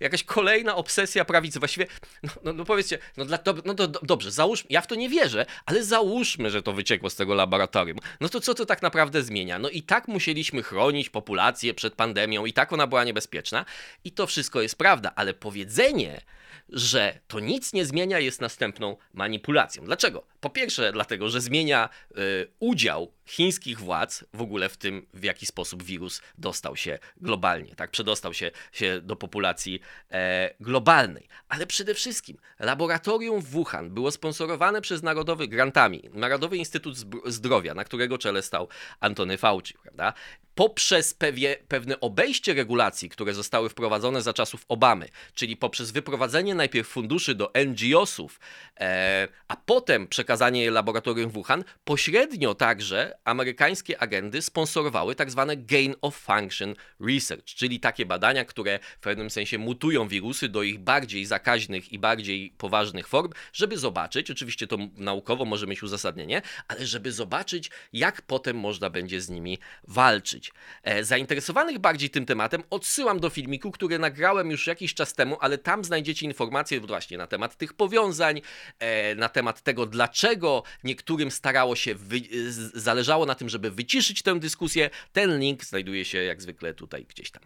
jakaś 0.00 0.24
kolejna 0.24 0.76
obsesja 0.76 1.24
prawicy, 1.24 1.58
właściwie, 1.58 1.86
no, 2.22 2.30
no, 2.44 2.52
no 2.52 2.64
powiedzcie, 2.64 2.98
no, 3.16 3.24
dla, 3.24 3.38
no 3.64 3.74
do, 3.74 3.88
do, 3.88 4.00
dobrze, 4.02 4.30
załóżmy, 4.30 4.66
ja 4.70 4.80
w 4.80 4.86
to 4.86 4.94
nie 4.94 5.08
wierzę, 5.08 5.46
ale 5.66 5.84
załóżmy, 5.84 6.50
że 6.50 6.62
to 6.62 6.72
wyciekło 6.72 7.10
z 7.10 7.16
tego 7.16 7.34
laboratorium. 7.34 7.98
No 8.20 8.28
to 8.28 8.40
co 8.40 8.54
to 8.54 8.66
tak 8.66 8.82
naprawdę 8.82 9.22
zmienia? 9.22 9.58
No 9.58 9.68
i 9.68 9.82
tak 9.82 10.08
musieliśmy 10.08 10.62
chronić 10.62 11.10
populację 11.10 11.74
przed 11.74 11.94
pandemią, 11.94 12.44
i 12.44 12.52
tak 12.52 12.72
ona 12.72 12.86
była 12.86 13.04
niebezpieczna, 13.04 13.64
i 14.04 14.12
to 14.12 14.26
wszystko 14.26 14.60
jest 14.60 14.76
prawda, 14.76 15.12
ale 15.16 15.34
powiedzenie, 15.34 16.20
że 16.68 17.18
to 17.28 17.40
nic 17.40 17.72
nie 17.72 17.84
zmienia, 17.84 18.18
jest 18.18 18.40
następną 18.40 18.96
manipulacją. 19.12 19.84
Dlaczego? 19.84 20.26
Po 20.44 20.50
pierwsze, 20.50 20.92
dlatego, 20.92 21.28
że 21.28 21.40
zmienia 21.40 21.88
y, 22.18 22.50
udział 22.60 23.12
chińskich 23.26 23.80
władz 23.80 24.24
w 24.34 24.42
ogóle 24.42 24.68
w 24.68 24.76
tym, 24.76 25.06
w 25.14 25.22
jaki 25.22 25.46
sposób 25.46 25.82
wirus 25.82 26.22
dostał 26.38 26.76
się 26.76 26.98
globalnie, 27.16 27.74
tak? 27.74 27.90
Przedostał 27.90 28.34
się, 28.34 28.50
się 28.72 29.00
do 29.00 29.16
populacji 29.16 29.80
e, 30.10 30.54
globalnej. 30.60 31.28
Ale 31.48 31.66
przede 31.66 31.94
wszystkim 31.94 32.36
laboratorium 32.58 33.40
w 33.40 33.48
Wuhan 33.48 33.90
było 33.90 34.10
sponsorowane 34.10 34.80
przez 34.80 35.02
Narodowy 35.02 35.48
grantami, 35.48 36.02
Narodowy 36.12 36.56
Instytut 36.56 36.96
Zdrowia, 37.26 37.74
na 37.74 37.84
którego 37.84 38.18
czele 38.18 38.42
stał 38.42 38.68
Antony 39.00 39.38
Fauci, 39.38 39.74
prawda? 39.82 40.14
poprzez 40.54 41.14
pewie, 41.14 41.56
pewne 41.68 42.00
obejście 42.00 42.54
regulacji, 42.54 43.08
które 43.08 43.34
zostały 43.34 43.68
wprowadzone 43.68 44.22
za 44.22 44.32
czasów 44.32 44.64
Obamy, 44.68 45.08
czyli 45.34 45.56
poprzez 45.56 45.90
wyprowadzenie 45.90 46.54
najpierw 46.54 46.88
funduszy 46.88 47.34
do 47.34 47.52
NGO-sów, 47.66 48.40
e, 48.80 49.28
a 49.48 49.56
potem 49.56 50.06
przekazanie 50.06 50.33
je 50.52 50.70
laboratorium 50.70 51.30
Wuhan, 51.30 51.64
pośrednio 51.84 52.54
także 52.54 53.16
amerykańskie 53.24 54.02
agendy 54.02 54.42
sponsorowały 54.42 55.14
tak 55.14 55.30
zwane 55.30 55.56
gain 55.56 55.94
of 56.02 56.16
function 56.16 56.74
research, 57.00 57.44
czyli 57.44 57.80
takie 57.80 58.06
badania, 58.06 58.44
które 58.44 58.78
w 58.98 59.00
pewnym 59.00 59.30
sensie 59.30 59.58
mutują 59.58 60.08
wirusy 60.08 60.48
do 60.48 60.62
ich 60.62 60.78
bardziej 60.78 61.26
zakaźnych 61.26 61.92
i 61.92 61.98
bardziej 61.98 62.54
poważnych 62.58 63.08
form, 63.08 63.32
żeby 63.52 63.78
zobaczyć, 63.78 64.30
oczywiście 64.30 64.66
to 64.66 64.76
naukowo 64.96 65.44
może 65.44 65.66
mieć 65.66 65.82
uzasadnienie, 65.82 66.42
ale 66.68 66.86
żeby 66.86 67.12
zobaczyć, 67.12 67.70
jak 67.92 68.22
potem 68.22 68.58
można 68.58 68.90
będzie 68.90 69.20
z 69.20 69.30
nimi 69.30 69.58
walczyć. 69.88 70.52
E, 70.82 71.04
zainteresowanych 71.04 71.78
bardziej 71.78 72.10
tym 72.10 72.26
tematem 72.26 72.62
odsyłam 72.70 73.20
do 73.20 73.30
filmiku, 73.30 73.70
który 73.70 73.98
nagrałem 73.98 74.50
już 74.50 74.66
jakiś 74.66 74.94
czas 74.94 75.14
temu, 75.14 75.36
ale 75.40 75.58
tam 75.58 75.84
znajdziecie 75.84 76.26
informacje 76.26 76.80
właśnie 76.80 77.18
na 77.18 77.26
temat 77.26 77.56
tych 77.56 77.72
powiązań, 77.72 78.40
e, 78.78 79.14
na 79.14 79.28
temat 79.28 79.62
tego, 79.62 79.86
dlaczego 79.86 80.23
niektórym 80.84 81.30
starało 81.30 81.76
się, 81.76 81.94
wy, 81.94 82.20
zależało 82.74 83.26
na 83.26 83.34
tym, 83.34 83.48
żeby 83.48 83.70
wyciszyć 83.70 84.22
tę 84.22 84.40
dyskusję. 84.40 84.90
Ten 85.12 85.38
link 85.38 85.64
znajduje 85.64 86.04
się 86.04 86.18
jak 86.18 86.42
zwykle 86.42 86.74
tutaj 86.74 87.04
gdzieś 87.04 87.30
tam. 87.30 87.42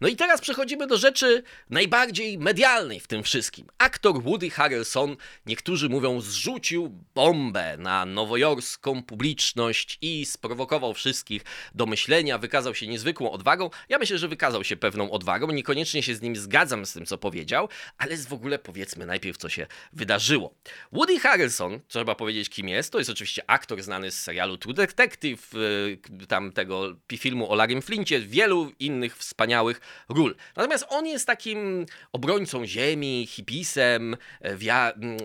No 0.00 0.08
i 0.08 0.16
teraz 0.16 0.40
przechodzimy 0.40 0.86
do 0.86 0.98
rzeczy 0.98 1.42
najbardziej 1.70 2.38
medialnej 2.38 3.00
w 3.00 3.06
tym 3.06 3.22
wszystkim. 3.22 3.66
Aktor 3.78 4.22
Woody 4.22 4.50
Harrelson, 4.50 5.16
niektórzy 5.46 5.88
mówią, 5.88 6.20
zrzucił 6.20 7.04
bombę 7.14 7.76
na 7.78 8.06
nowojorską 8.06 9.02
publiczność 9.02 9.98
i 10.02 10.24
sprowokował 10.24 10.94
wszystkich 10.94 11.42
do 11.74 11.86
myślenia, 11.86 12.38
wykazał 12.38 12.74
się 12.74 12.86
niezwykłą 12.86 13.30
odwagą. 13.30 13.70
Ja 13.88 13.98
myślę, 13.98 14.18
że 14.18 14.28
wykazał 14.28 14.64
się 14.64 14.76
pewną 14.76 15.10
odwagą, 15.10 15.50
niekoniecznie 15.50 16.02
się 16.02 16.14
z 16.14 16.22
nim 16.22 16.36
zgadzam 16.36 16.86
z 16.86 16.92
tym, 16.92 17.06
co 17.06 17.18
powiedział, 17.18 17.68
ale 17.98 18.16
w 18.16 18.32
ogóle 18.32 18.58
powiedzmy 18.58 19.06
najpierw, 19.06 19.36
co 19.38 19.48
się 19.48 19.66
wydarzyło. 19.92 20.54
Woody 20.92 21.20
Harrelson, 21.20 21.80
trzeba 21.88 22.14
powiedzieć, 22.14 22.48
kim 22.48 22.68
jest, 22.68 22.92
to 22.92 22.98
jest 22.98 23.10
oczywiście 23.10 23.42
aktor 23.46 23.82
znany 23.82 24.10
z 24.10 24.20
serialu 24.20 24.58
True 24.58 24.74
Detective, 24.74 25.54
y, 25.54 26.26
tam 26.28 26.52
tego 26.52 26.96
filmu 27.18 27.50
o 27.50 27.54
Larrym 27.54 27.82
Flincie, 27.82 28.20
wielu 28.20 28.72
innych 28.78 29.16
wspaniałych 29.16 29.59
wspaniałych 29.60 29.80
ról. 30.08 30.34
Natomiast 30.56 30.86
on 30.88 31.06
jest 31.06 31.26
takim 31.26 31.86
obrońcą 32.12 32.66
ziemi, 32.66 33.26
hipisem, 33.30 34.16
e, 34.42 34.56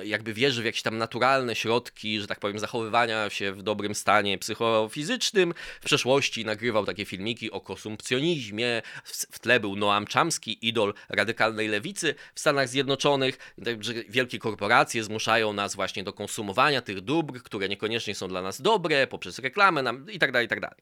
jakby 0.03 0.33
wierzy 0.33 0.61
w 0.61 0.65
jakieś 0.65 0.81
tam 0.81 0.97
naturalne 0.97 1.55
środki, 1.55 2.19
że 2.19 2.27
tak 2.27 2.39
powiem, 2.39 2.59
zachowywania 2.59 3.29
się 3.29 3.51
w 3.51 3.63
dobrym 3.63 3.95
stanie 3.95 4.37
psychofizycznym. 4.37 5.53
W 5.81 5.85
przeszłości 5.85 6.45
nagrywał 6.45 6.85
takie 6.85 7.05
filmiki 7.05 7.51
o 7.51 7.61
konsumpcjonizmie, 7.61 8.81
w 9.05 9.39
tle 9.39 9.59
był 9.59 9.75
Noam 9.75 10.05
Chomsky, 10.13 10.67
idol 10.67 10.93
radykalnej 11.09 11.67
lewicy 11.67 12.15
w 12.35 12.39
Stanach 12.39 12.69
Zjednoczonych, 12.69 13.53
że 13.79 13.93
wielkie 14.09 14.39
korporacje 14.39 15.03
zmuszają 15.03 15.53
nas 15.53 15.75
właśnie 15.75 16.03
do 16.03 16.13
konsumowania 16.13 16.81
tych 16.81 17.01
dóbr, 17.01 17.43
które 17.43 17.69
niekoniecznie 17.69 18.15
są 18.15 18.27
dla 18.27 18.41
nas 18.41 18.61
dobre, 18.61 19.07
poprzez 19.07 19.39
reklamę 19.39 19.83
nam 19.83 20.11
i 20.11 20.19
tak 20.19 20.31
dalej, 20.31 20.45
i 20.45 20.49
tak 20.49 20.59
dalej. 20.59 20.77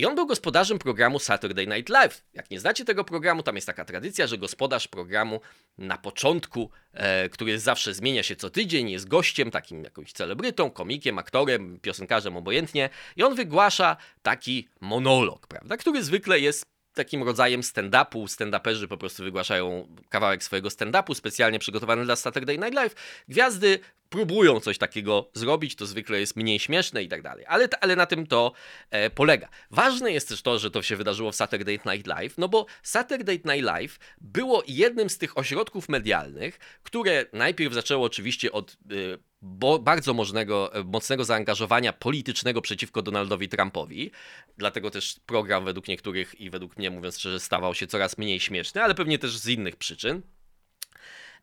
I 0.00 0.06
on 0.06 0.14
był 0.14 0.26
gospodarzem 0.26 0.78
programu 0.78 1.18
Saturday 1.18 1.66
Night 1.66 1.88
Live. 1.88 2.24
Jak 2.34 2.50
nie 2.50 2.60
znacie 2.60 2.84
tego 2.84 3.04
programu, 3.04 3.42
tam 3.42 3.54
jest 3.54 3.66
taka 3.66 3.84
tradycja, 3.84 4.26
że 4.26 4.38
gospodarz 4.38 4.88
programu 4.88 5.40
na 5.78 5.98
początku, 5.98 6.70
e, 6.92 7.28
który 7.28 7.58
zawsze 7.58 7.94
zmienia 7.94 8.22
się 8.22 8.36
co 8.36 8.50
tydzień, 8.50 8.90
jest 8.90 9.08
gościem, 9.08 9.50
takim 9.50 9.84
jakimś 9.84 10.12
celebrytą, 10.12 10.70
komikiem, 10.70 11.18
aktorem, 11.18 11.78
piosenkarzem, 11.82 12.36
obojętnie, 12.36 12.90
i 13.16 13.22
on 13.22 13.34
wygłasza 13.34 13.96
taki 14.22 14.68
monolog, 14.80 15.46
prawda, 15.46 15.76
który 15.76 16.04
zwykle 16.04 16.40
jest 16.40 16.64
takim 16.94 17.22
rodzajem 17.22 17.60
stand-upu. 17.60 18.28
Stand-uperzy 18.28 18.88
po 18.88 18.96
prostu 18.96 19.22
wygłaszają 19.22 19.88
kawałek 20.08 20.44
swojego 20.44 20.68
stand-upu 20.68 21.14
specjalnie 21.14 21.58
przygotowany 21.58 22.04
dla 22.04 22.16
Saturday 22.16 22.58
Night 22.58 22.74
Live. 22.74 22.94
Gwiazdy 23.28 23.78
próbują 24.10 24.60
coś 24.60 24.78
takiego 24.78 25.30
zrobić, 25.34 25.76
to 25.76 25.86
zwykle 25.86 26.20
jest 26.20 26.36
mniej 26.36 26.58
śmieszne 26.58 27.02
i 27.02 27.08
tak 27.08 27.22
dalej. 27.22 27.44
Ale, 27.48 27.68
ale 27.80 27.96
na 27.96 28.06
tym 28.06 28.26
to 28.26 28.52
e, 28.90 29.10
polega. 29.10 29.48
Ważne 29.70 30.12
jest 30.12 30.28
też 30.28 30.42
to, 30.42 30.58
że 30.58 30.70
to 30.70 30.82
się 30.82 30.96
wydarzyło 30.96 31.32
w 31.32 31.36
Saturday 31.36 31.78
Night 31.86 32.06
Live, 32.06 32.38
no 32.38 32.48
bo 32.48 32.66
Saturday 32.82 33.34
Night 33.44 33.62
Live 33.62 33.98
było 34.20 34.62
jednym 34.68 35.10
z 35.10 35.18
tych 35.18 35.38
ośrodków 35.38 35.88
medialnych, 35.88 36.58
które 36.82 37.26
najpierw 37.32 37.74
zaczęło 37.74 38.06
oczywiście 38.06 38.52
od 38.52 38.72
e, 38.72 39.30
bo 39.42 39.78
bardzo 39.78 40.14
możnego, 40.14 40.74
e, 40.74 40.84
mocnego 40.84 41.24
zaangażowania 41.24 41.92
politycznego 41.92 42.62
przeciwko 42.62 43.02
Donaldowi 43.02 43.48
Trumpowi. 43.48 44.10
Dlatego 44.58 44.90
też 44.90 45.20
program 45.26 45.64
według 45.64 45.88
niektórych 45.88 46.40
i 46.40 46.50
według 46.50 46.76
mnie, 46.76 46.90
mówiąc 46.90 47.18
szczerze, 47.18 47.40
stawał 47.40 47.74
się 47.74 47.86
coraz 47.86 48.18
mniej 48.18 48.40
śmieszny, 48.40 48.82
ale 48.82 48.94
pewnie 48.94 49.18
też 49.18 49.38
z 49.38 49.48
innych 49.48 49.76
przyczyn. 49.76 50.22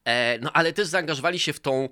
E, 0.06 0.40
no 0.40 0.52
ale 0.54 0.74
też 0.74 0.88
zaangażowali 0.88 1.40
się 1.40 1.54
w 1.54 1.60
tą 1.60 1.90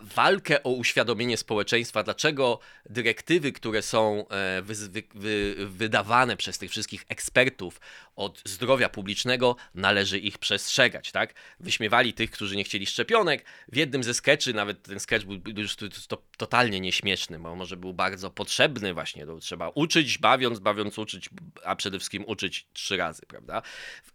walkę 0.00 0.62
o 0.62 0.70
uświadomienie 0.70 1.36
społeczeństwa, 1.36 2.02
dlaczego 2.02 2.58
dyrektywy, 2.86 3.52
które 3.52 3.82
są 3.82 4.28
e, 4.28 4.62
wy, 4.62 4.74
wy, 4.74 5.02
wy, 5.14 5.54
wydawane 5.66 6.36
przez 6.36 6.58
tych 6.58 6.70
wszystkich 6.70 7.04
ekspertów 7.08 7.80
od 8.16 8.42
zdrowia 8.44 8.88
publicznego, 8.88 9.56
należy 9.74 10.18
ich 10.18 10.38
przestrzegać, 10.38 11.12
tak? 11.12 11.34
Wyśmiewali 11.60 12.12
tych, 12.12 12.30
którzy 12.30 12.56
nie 12.56 12.64
chcieli 12.64 12.86
szczepionek. 12.86 13.44
W 13.68 13.76
jednym 13.76 14.04
ze 14.04 14.14
skeczy, 14.14 14.54
nawet 14.54 14.82
ten 14.82 15.00
sketch 15.00 15.26
był 15.26 15.40
już 15.56 15.76
to, 15.76 15.86
to, 16.08 16.22
totalnie 16.36 16.80
nieśmieszny, 16.80 17.38
bo 17.38 17.56
może 17.56 17.76
był 17.76 17.94
bardzo 17.94 18.30
potrzebny 18.30 18.94
właśnie, 18.94 19.26
to 19.26 19.38
trzeba 19.38 19.68
uczyć, 19.68 20.18
bawiąc, 20.18 20.58
bawiąc 20.58 20.98
uczyć, 20.98 21.30
a 21.64 21.76
przede 21.76 21.98
wszystkim 21.98 22.24
uczyć 22.26 22.66
trzy 22.72 22.96
razy, 22.96 23.22
prawda? 23.26 23.62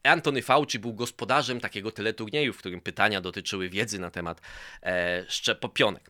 Anthony 0.03 0.41
Fauci 0.41 0.79
był 0.79 0.93
gospodarzem 0.93 1.59
takiego 1.59 1.91
teleturnieju, 1.91 2.53
w 2.53 2.57
którym 2.57 2.81
pytania 2.81 3.21
dotyczyły 3.21 3.69
wiedzy 3.69 3.99
na 3.99 4.11
temat 4.11 4.41
e, 4.83 5.25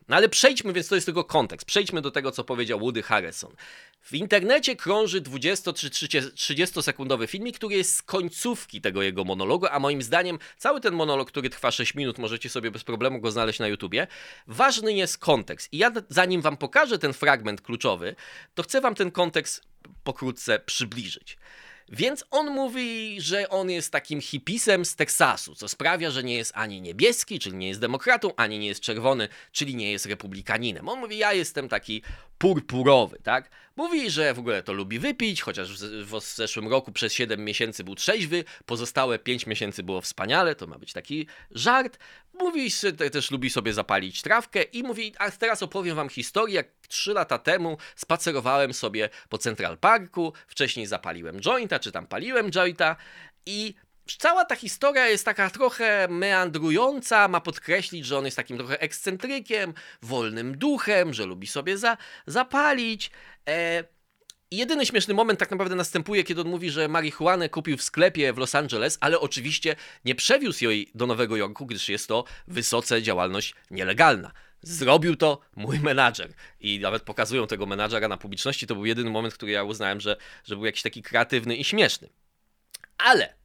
No 0.08 0.16
ale 0.16 0.30
przejdźmy, 0.30 0.74
więc 0.74 0.88
to 0.88 0.96
jest 0.96 1.06
tylko 1.06 1.24
kontekst, 1.24 1.68
przejdźmy 1.68 2.02
do 2.02 2.12
tego, 2.12 2.32
co 2.32 2.44
powiedział 2.44 2.80
Woody 2.80 3.04
Harrison. 3.04 3.56
W 4.02 4.14
internecie 4.14 4.76
krąży 4.76 5.22
20 5.22 5.74
czy 5.74 5.90
30 6.36 6.84
sekundowy 6.84 7.28
filmik, 7.28 7.58
który 7.58 7.76
jest 7.76 7.96
z 7.96 8.02
końcówki 8.02 8.82
tego 8.82 9.02
jego 9.02 9.24
monologu, 9.24 9.66
a 9.72 9.80
moim 9.80 10.02
zdaniem 10.02 10.40
cały 10.58 10.82
ten 10.82 10.94
monolog, 10.94 11.28
który 11.32 11.50
trwa 11.50 11.72
6 11.72 11.96
minut, 11.96 12.18
możecie 12.18 12.50
sobie 12.50 12.72
bez 12.72 12.84
problemu 12.84 13.22
go 13.22 13.32
znaleźć 13.32 13.60
na 13.60 13.68
YouTubie. 13.68 14.08
Ważny 14.48 14.94
jest 14.94 15.18
kontekst. 15.18 15.74
I 15.74 15.78
ja 15.78 15.92
zanim 16.10 16.42
wam 16.42 16.58
pokażę 16.58 17.00
ten 17.00 17.14
fragment 17.14 17.62
kluczowy, 17.62 18.16
to 18.56 18.64
chcę 18.64 18.82
wam 18.82 18.96
ten 18.96 19.12
kontekst 19.12 19.64
pokrótce 20.04 20.60
przybliżyć. 20.60 21.38
Więc 21.90 22.26
on 22.32 22.48
mówi, 22.52 23.22
że 23.22 23.50
on 23.50 23.70
jest 23.70 23.92
takim 23.92 24.22
hipisem 24.22 24.86
z 24.86 24.96
Teksasu, 24.96 25.56
co 25.56 25.68
sprawia, 25.68 26.12
że 26.12 26.24
nie 26.24 26.36
jest 26.36 26.52
ani 26.56 26.82
niebieski, 26.82 27.40
czyli 27.40 27.58
nie 27.58 27.68
jest 27.68 27.80
demokratą, 27.80 28.36
ani 28.36 28.60
nie 28.60 28.68
jest 28.68 28.82
czerwony, 28.82 29.28
czyli 29.52 29.76
nie 29.76 29.92
jest 29.92 30.06
republikaninem. 30.06 30.90
On 30.90 31.00
mówi, 31.00 31.18
ja 31.18 31.34
jestem 31.34 31.70
taki 31.70 32.02
purpurowy, 32.38 33.20
tak? 33.24 33.50
Mówi, 33.76 34.10
że 34.10 34.34
w 34.34 34.40
ogóle 34.40 34.64
to 34.64 34.74
lubi 34.74 35.00
wypić, 35.00 35.42
chociaż 35.42 35.72
w, 36.06 36.12
w 36.12 36.36
zeszłym 36.36 36.68
roku 36.68 36.92
przez 36.92 37.14
7 37.14 37.46
miesięcy 37.46 37.84
był 37.84 37.96
trzeźwy, 37.96 38.44
pozostałe 38.66 39.20
5 39.20 39.48
miesięcy 39.48 39.84
było 39.84 40.02
wspaniale, 40.02 40.56
to 40.56 40.68
ma 40.68 40.78
być 40.78 40.94
taki 40.94 41.28
żart. 41.52 42.00
Mówi, 42.34 42.70
że 42.70 42.94
też 42.94 43.32
lubi 43.32 43.50
sobie 43.50 43.74
zapalić 43.74 44.22
trawkę 44.22 44.64
i 44.64 44.84
mówi, 44.84 45.14
a 45.18 45.32
teraz 45.32 45.64
opowiem 45.64 45.96
wam 45.96 46.10
historię, 46.10 46.56
jak 46.56 46.68
3 46.88 47.14
lata 47.14 47.38
temu 47.38 47.78
spacerowałem 47.96 48.74
sobie 48.74 49.10
po 49.30 49.38
Central 49.38 49.78
Parku, 49.78 50.34
wcześniej 50.48 50.86
zapaliłem 50.86 51.42
jointa, 51.42 51.80
czy 51.80 51.92
tam 51.92 52.08
paliłem 52.08 52.52
jointa 52.52 52.96
i 53.46 53.74
Cała 54.08 54.46
ta 54.46 54.56
historia 54.56 55.08
jest 55.08 55.26
taka 55.26 55.50
trochę 55.50 56.08
meandrująca, 56.08 57.28
ma 57.28 57.42
podkreślić, 57.42 58.06
że 58.06 58.18
on 58.18 58.26
jest 58.26 58.38
takim 58.38 58.58
trochę 58.58 58.80
ekscentrykiem, 58.80 59.74
wolnym 60.02 60.58
duchem, 60.58 61.14
że 61.14 61.26
lubi 61.26 61.48
sobie 61.48 61.78
za, 61.78 61.98
zapalić. 62.28 63.12
E, 63.48 63.84
jedyny 64.52 64.86
śmieszny 64.86 65.14
moment 65.14 65.40
tak 65.40 65.52
naprawdę 65.52 65.76
następuje, 65.76 66.24
kiedy 66.24 66.42
on 66.42 66.48
mówi, 66.48 66.70
że 66.70 66.88
marihuanę 66.88 67.50
kupił 67.50 67.78
w 67.78 67.84
sklepie 67.84 68.34
w 68.34 68.38
Los 68.38 68.56
Angeles, 68.56 68.98
ale 69.02 69.20
oczywiście 69.20 69.76
nie 70.06 70.16
przewiózł 70.16 70.64
jej 70.64 70.92
do 70.96 71.08
Nowego 71.08 71.36
Jorku, 71.36 71.66
gdyż 71.66 71.90
jest 71.90 72.08
to 72.08 72.24
wysoce 72.48 73.02
działalność 73.02 73.56
nielegalna. 73.72 74.32
Zrobił 74.62 75.16
to 75.16 75.40
mój 75.56 75.80
menadżer. 75.80 76.34
I 76.60 76.80
nawet 76.80 77.04
pokazują 77.04 77.48
tego 77.48 77.66
menadżera 77.66 78.08
na 78.08 78.18
publiczności. 78.18 78.68
To 78.68 78.76
był 78.76 78.86
jedyny 78.86 79.10
moment, 79.10 79.34
który 79.34 79.52
ja 79.52 79.64
uznałem, 79.64 80.02
że, 80.02 80.18
że 80.44 80.56
był 80.56 80.66
jakiś 80.66 80.82
taki 80.82 81.04
kreatywny 81.04 81.56
i 81.56 81.64
śmieszny. 81.64 82.10
Ale 82.98 83.45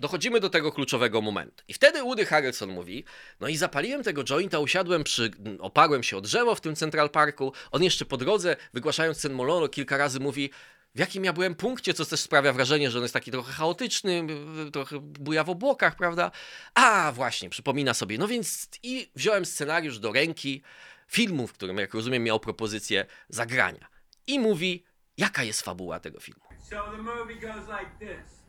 dochodzimy 0.00 0.40
do 0.40 0.50
tego 0.50 0.72
kluczowego 0.72 1.20
momentu. 1.20 1.64
I 1.68 1.74
wtedy 1.74 2.02
Woody 2.02 2.26
Harrelson 2.26 2.70
mówi, 2.70 3.04
no 3.40 3.48
i 3.48 3.56
zapaliłem 3.56 4.02
tego 4.02 4.24
jointa, 4.24 4.58
usiadłem 4.58 5.04
przy, 5.04 5.30
oparłem 5.58 6.02
się 6.02 6.16
o 6.16 6.20
drzewo 6.20 6.54
w 6.54 6.60
tym 6.60 6.76
Central 6.76 7.10
Parku. 7.10 7.52
On 7.70 7.82
jeszcze 7.82 8.04
po 8.04 8.16
drodze, 8.16 8.56
wygłaszając 8.74 9.22
ten 9.22 9.32
monolog, 9.32 9.72
kilka 9.72 9.96
razy 9.96 10.20
mówi, 10.20 10.50
w 10.94 10.98
jakim 10.98 11.24
ja 11.24 11.32
byłem 11.32 11.54
punkcie, 11.54 11.94
co 11.94 12.04
też 12.04 12.20
sprawia 12.20 12.52
wrażenie, 12.52 12.90
że 12.90 12.98
on 12.98 13.02
jest 13.04 13.14
taki 13.14 13.30
trochę 13.30 13.52
chaotyczny, 13.52 14.26
trochę 14.72 14.98
buja 15.00 15.44
w 15.44 15.50
obłokach, 15.50 15.96
prawda? 15.96 16.30
A, 16.74 17.12
właśnie, 17.12 17.50
przypomina 17.50 17.94
sobie. 17.94 18.18
No 18.18 18.28
więc 18.28 18.68
i 18.82 19.10
wziąłem 19.16 19.46
scenariusz 19.46 19.98
do 19.98 20.12
ręki 20.12 20.62
filmu, 21.08 21.46
w 21.46 21.52
którym, 21.52 21.78
jak 21.78 21.94
rozumiem, 21.94 22.22
miał 22.22 22.40
propozycję 22.40 23.06
zagrania. 23.28 23.88
I 24.26 24.38
mówi, 24.38 24.84
jaka 25.16 25.42
jest 25.42 25.62
fabuła 25.62 26.00
tego 26.00 26.20
filmu. 26.20 26.40
So 26.70 26.76
the 26.96 27.02
movie 27.02 27.36
goes 27.36 27.66
like 27.68 27.90
this. 27.98 28.39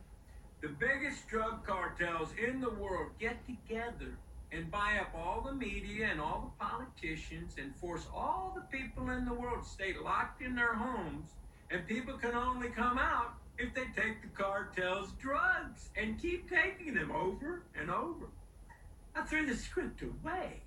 The 0.62 0.68
biggest 0.68 1.26
drug 1.26 1.66
cartels 1.66 2.28
in 2.38 2.60
the 2.60 2.70
world 2.70 3.10
get 3.18 3.44
together 3.46 4.16
and 4.52 4.70
buy 4.70 4.98
up 5.00 5.12
all 5.12 5.40
the 5.40 5.52
media 5.52 6.06
and 6.08 6.20
all 6.20 6.54
the 6.56 6.64
politicians 6.64 7.56
and 7.58 7.74
force 7.74 8.06
all 8.14 8.52
the 8.54 8.78
people 8.78 9.10
in 9.10 9.24
the 9.24 9.34
world 9.34 9.64
to 9.64 9.68
stay 9.68 9.92
locked 10.04 10.40
in 10.40 10.54
their 10.54 10.74
homes. 10.74 11.30
And 11.72 11.84
people 11.88 12.16
can 12.16 12.36
only 12.36 12.68
come 12.68 12.96
out 12.96 13.34
if 13.58 13.74
they 13.74 13.86
take 14.00 14.22
the 14.22 14.28
cartel's 14.40 15.10
drugs 15.20 15.90
and 15.96 16.22
keep 16.22 16.48
taking 16.48 16.94
them 16.94 17.10
over 17.10 17.64
and 17.74 17.90
over. 17.90 18.26
I 19.16 19.22
threw 19.22 19.44
the 19.46 19.56
script 19.56 20.02
away. 20.02 20.62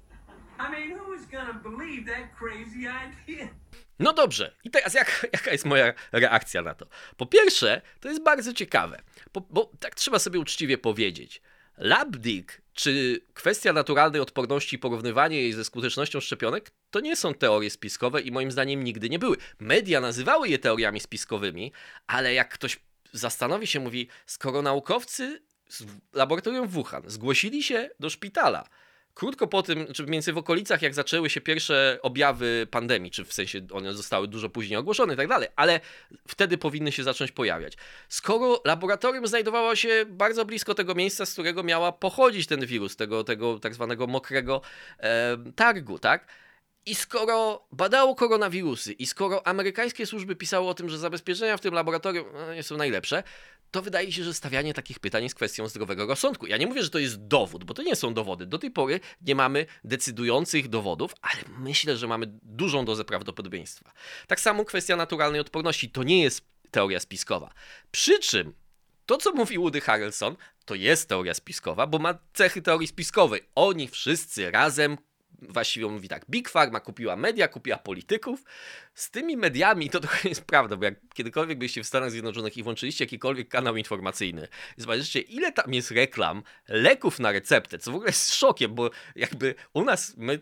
No 3.99 4.13
dobrze, 4.13 4.55
i 4.63 4.69
teraz 4.69 4.93
jak, 4.93 5.27
jaka 5.33 5.51
jest 5.51 5.65
moja 5.65 5.93
reakcja 6.11 6.61
na 6.61 6.73
to? 6.73 6.87
Po 7.17 7.25
pierwsze, 7.25 7.81
to 7.99 8.09
jest 8.09 8.23
bardzo 8.23 8.53
ciekawe, 8.53 9.01
bo, 9.33 9.41
bo 9.49 9.71
tak 9.79 9.95
trzeba 9.95 10.19
sobie 10.19 10.39
uczciwie 10.39 10.77
powiedzieć. 10.77 11.41
Labdik, 11.77 12.61
czy 12.73 13.21
kwestia 13.33 13.73
naturalnej 13.73 14.21
odporności 14.21 14.75
i 14.75 14.79
porównywanie 14.79 15.41
jej 15.41 15.53
ze 15.53 15.65
skutecznością 15.65 16.19
szczepionek, 16.19 16.71
to 16.91 16.99
nie 16.99 17.15
są 17.15 17.33
teorie 17.33 17.69
spiskowe 17.69 18.21
i 18.21 18.31
moim 18.31 18.51
zdaniem 18.51 18.83
nigdy 18.83 19.09
nie 19.09 19.19
były. 19.19 19.37
Media 19.59 20.01
nazywały 20.01 20.49
je 20.49 20.59
teoriami 20.59 20.99
spiskowymi, 20.99 21.71
ale 22.07 22.33
jak 22.33 22.53
ktoś 22.53 22.79
zastanowi 23.13 23.67
się, 23.67 23.79
mówi, 23.79 24.07
skoro 24.25 24.61
naukowcy 24.61 25.41
z 25.69 25.85
laboratorium 26.13 26.67
Wuhan 26.67 27.03
zgłosili 27.07 27.63
się 27.63 27.89
do 27.99 28.09
szpitala, 28.09 28.67
krótko 29.15 29.47
po 29.47 29.63
tym, 29.63 29.93
czy 29.93 30.03
mniej 30.03 30.13
więcej 30.13 30.33
w 30.33 30.37
okolicach, 30.37 30.81
jak 30.81 30.93
zaczęły 30.93 31.29
się 31.29 31.41
pierwsze 31.41 31.99
objawy 32.01 32.67
pandemii, 32.71 33.11
czy 33.11 33.25
w 33.25 33.33
sensie 33.33 33.61
one 33.71 33.93
zostały 33.93 34.27
dużo 34.27 34.49
później 34.49 34.77
ogłoszone 34.77 35.13
i 35.13 35.17
tak 35.17 35.27
dalej, 35.27 35.49
ale 35.55 35.79
wtedy 36.27 36.57
powinny 36.57 36.91
się 36.91 37.03
zacząć 37.03 37.31
pojawiać. 37.31 37.73
Skoro 38.09 38.61
laboratorium 38.65 39.27
znajdowało 39.27 39.75
się 39.75 40.05
bardzo 40.07 40.45
blisko 40.45 40.73
tego 40.73 40.95
miejsca, 40.95 41.25
z 41.25 41.33
którego 41.33 41.63
miała 41.63 41.91
pochodzić 41.91 42.47
ten 42.47 42.65
wirus, 42.65 42.95
tego, 42.95 43.23
tego 43.23 43.59
tak 43.59 43.73
zwanego 43.73 44.07
mokrego 44.07 44.61
e, 44.99 45.37
targu, 45.55 45.99
tak? 45.99 46.27
I 46.85 46.95
skoro 46.95 47.67
badało 47.71 48.15
koronawirusy 48.15 48.93
i 48.93 49.05
skoro 49.05 49.47
amerykańskie 49.47 50.05
służby 50.05 50.35
pisały 50.35 50.67
o 50.67 50.73
tym, 50.73 50.89
że 50.89 50.97
zabezpieczenia 50.97 51.57
w 51.57 51.61
tym 51.61 51.73
laboratorium 51.73 52.25
no, 52.33 52.53
nie 52.53 52.63
są 52.63 52.77
najlepsze, 52.77 53.23
to 53.71 53.81
wydaje 53.81 54.11
się, 54.11 54.23
że 54.23 54.33
stawianie 54.33 54.73
takich 54.73 54.99
pytań 54.99 55.23
jest 55.23 55.35
kwestią 55.35 55.67
zdrowego 55.67 56.05
rozsądku. 56.05 56.47
Ja 56.47 56.57
nie 56.57 56.67
mówię, 56.67 56.83
że 56.83 56.89
to 56.89 56.99
jest 56.99 57.27
dowód, 57.27 57.63
bo 57.63 57.73
to 57.73 57.83
nie 57.83 57.95
są 57.95 58.13
dowody. 58.13 58.45
Do 58.45 58.57
tej 58.57 58.71
pory 58.71 58.99
nie 59.21 59.35
mamy 59.35 59.65
decydujących 59.83 60.67
dowodów, 60.67 61.13
ale 61.21 61.41
myślę, 61.57 61.97
że 61.97 62.07
mamy 62.07 62.25
dużą 62.43 62.85
dozę 62.85 63.05
prawdopodobieństwa. 63.05 63.91
Tak 64.27 64.39
samo 64.39 64.65
kwestia 64.65 64.95
naturalnej 64.95 65.41
odporności 65.41 65.89
to 65.89 66.03
nie 66.03 66.23
jest 66.23 66.41
teoria 66.71 66.99
spiskowa. 66.99 67.53
Przy 67.91 68.19
czym 68.19 68.53
to, 69.05 69.17
co 69.17 69.31
mówi 69.31 69.57
Woody 69.57 69.81
Harrelson, 69.81 70.35
to 70.65 70.75
jest 70.75 71.09
teoria 71.09 71.33
spiskowa, 71.33 71.87
bo 71.87 71.99
ma 71.99 72.17
cechy 72.33 72.61
teorii 72.61 72.87
spiskowej. 72.87 73.41
Oni 73.55 73.87
wszyscy 73.87 74.51
razem 74.51 74.97
właściwie 75.41 75.87
mówi 75.87 76.09
tak, 76.09 76.25
Big 76.29 76.49
Pharma 76.49 76.79
kupiła 76.79 77.15
media, 77.15 77.47
kupiła 77.47 77.77
polityków. 77.77 78.43
Z 78.95 79.11
tymi 79.11 79.37
mediami 79.37 79.89
to 79.89 79.99
trochę 79.99 80.29
jest 80.29 80.45
prawda, 80.45 80.75
bo 80.75 80.85
jak 80.85 80.95
kiedykolwiek 81.13 81.57
byście 81.57 81.83
w 81.83 81.87
Stanach 81.87 82.11
Zjednoczonych 82.11 82.57
i 82.57 82.63
włączyliście 82.63 83.03
jakikolwiek 83.03 83.49
kanał 83.49 83.77
informacyjny 83.77 84.47
i 84.77 84.81
zobaczycie, 84.81 85.19
ile 85.19 85.51
tam 85.51 85.73
jest 85.73 85.91
reklam 85.91 86.43
leków 86.67 87.19
na 87.19 87.31
receptę, 87.31 87.79
co 87.79 87.91
w 87.91 87.95
ogóle 87.95 88.09
jest 88.09 88.33
szokiem, 88.33 88.75
bo 88.75 88.89
jakby 89.15 89.55
u 89.73 89.83
nas, 89.83 90.13
my, 90.17 90.39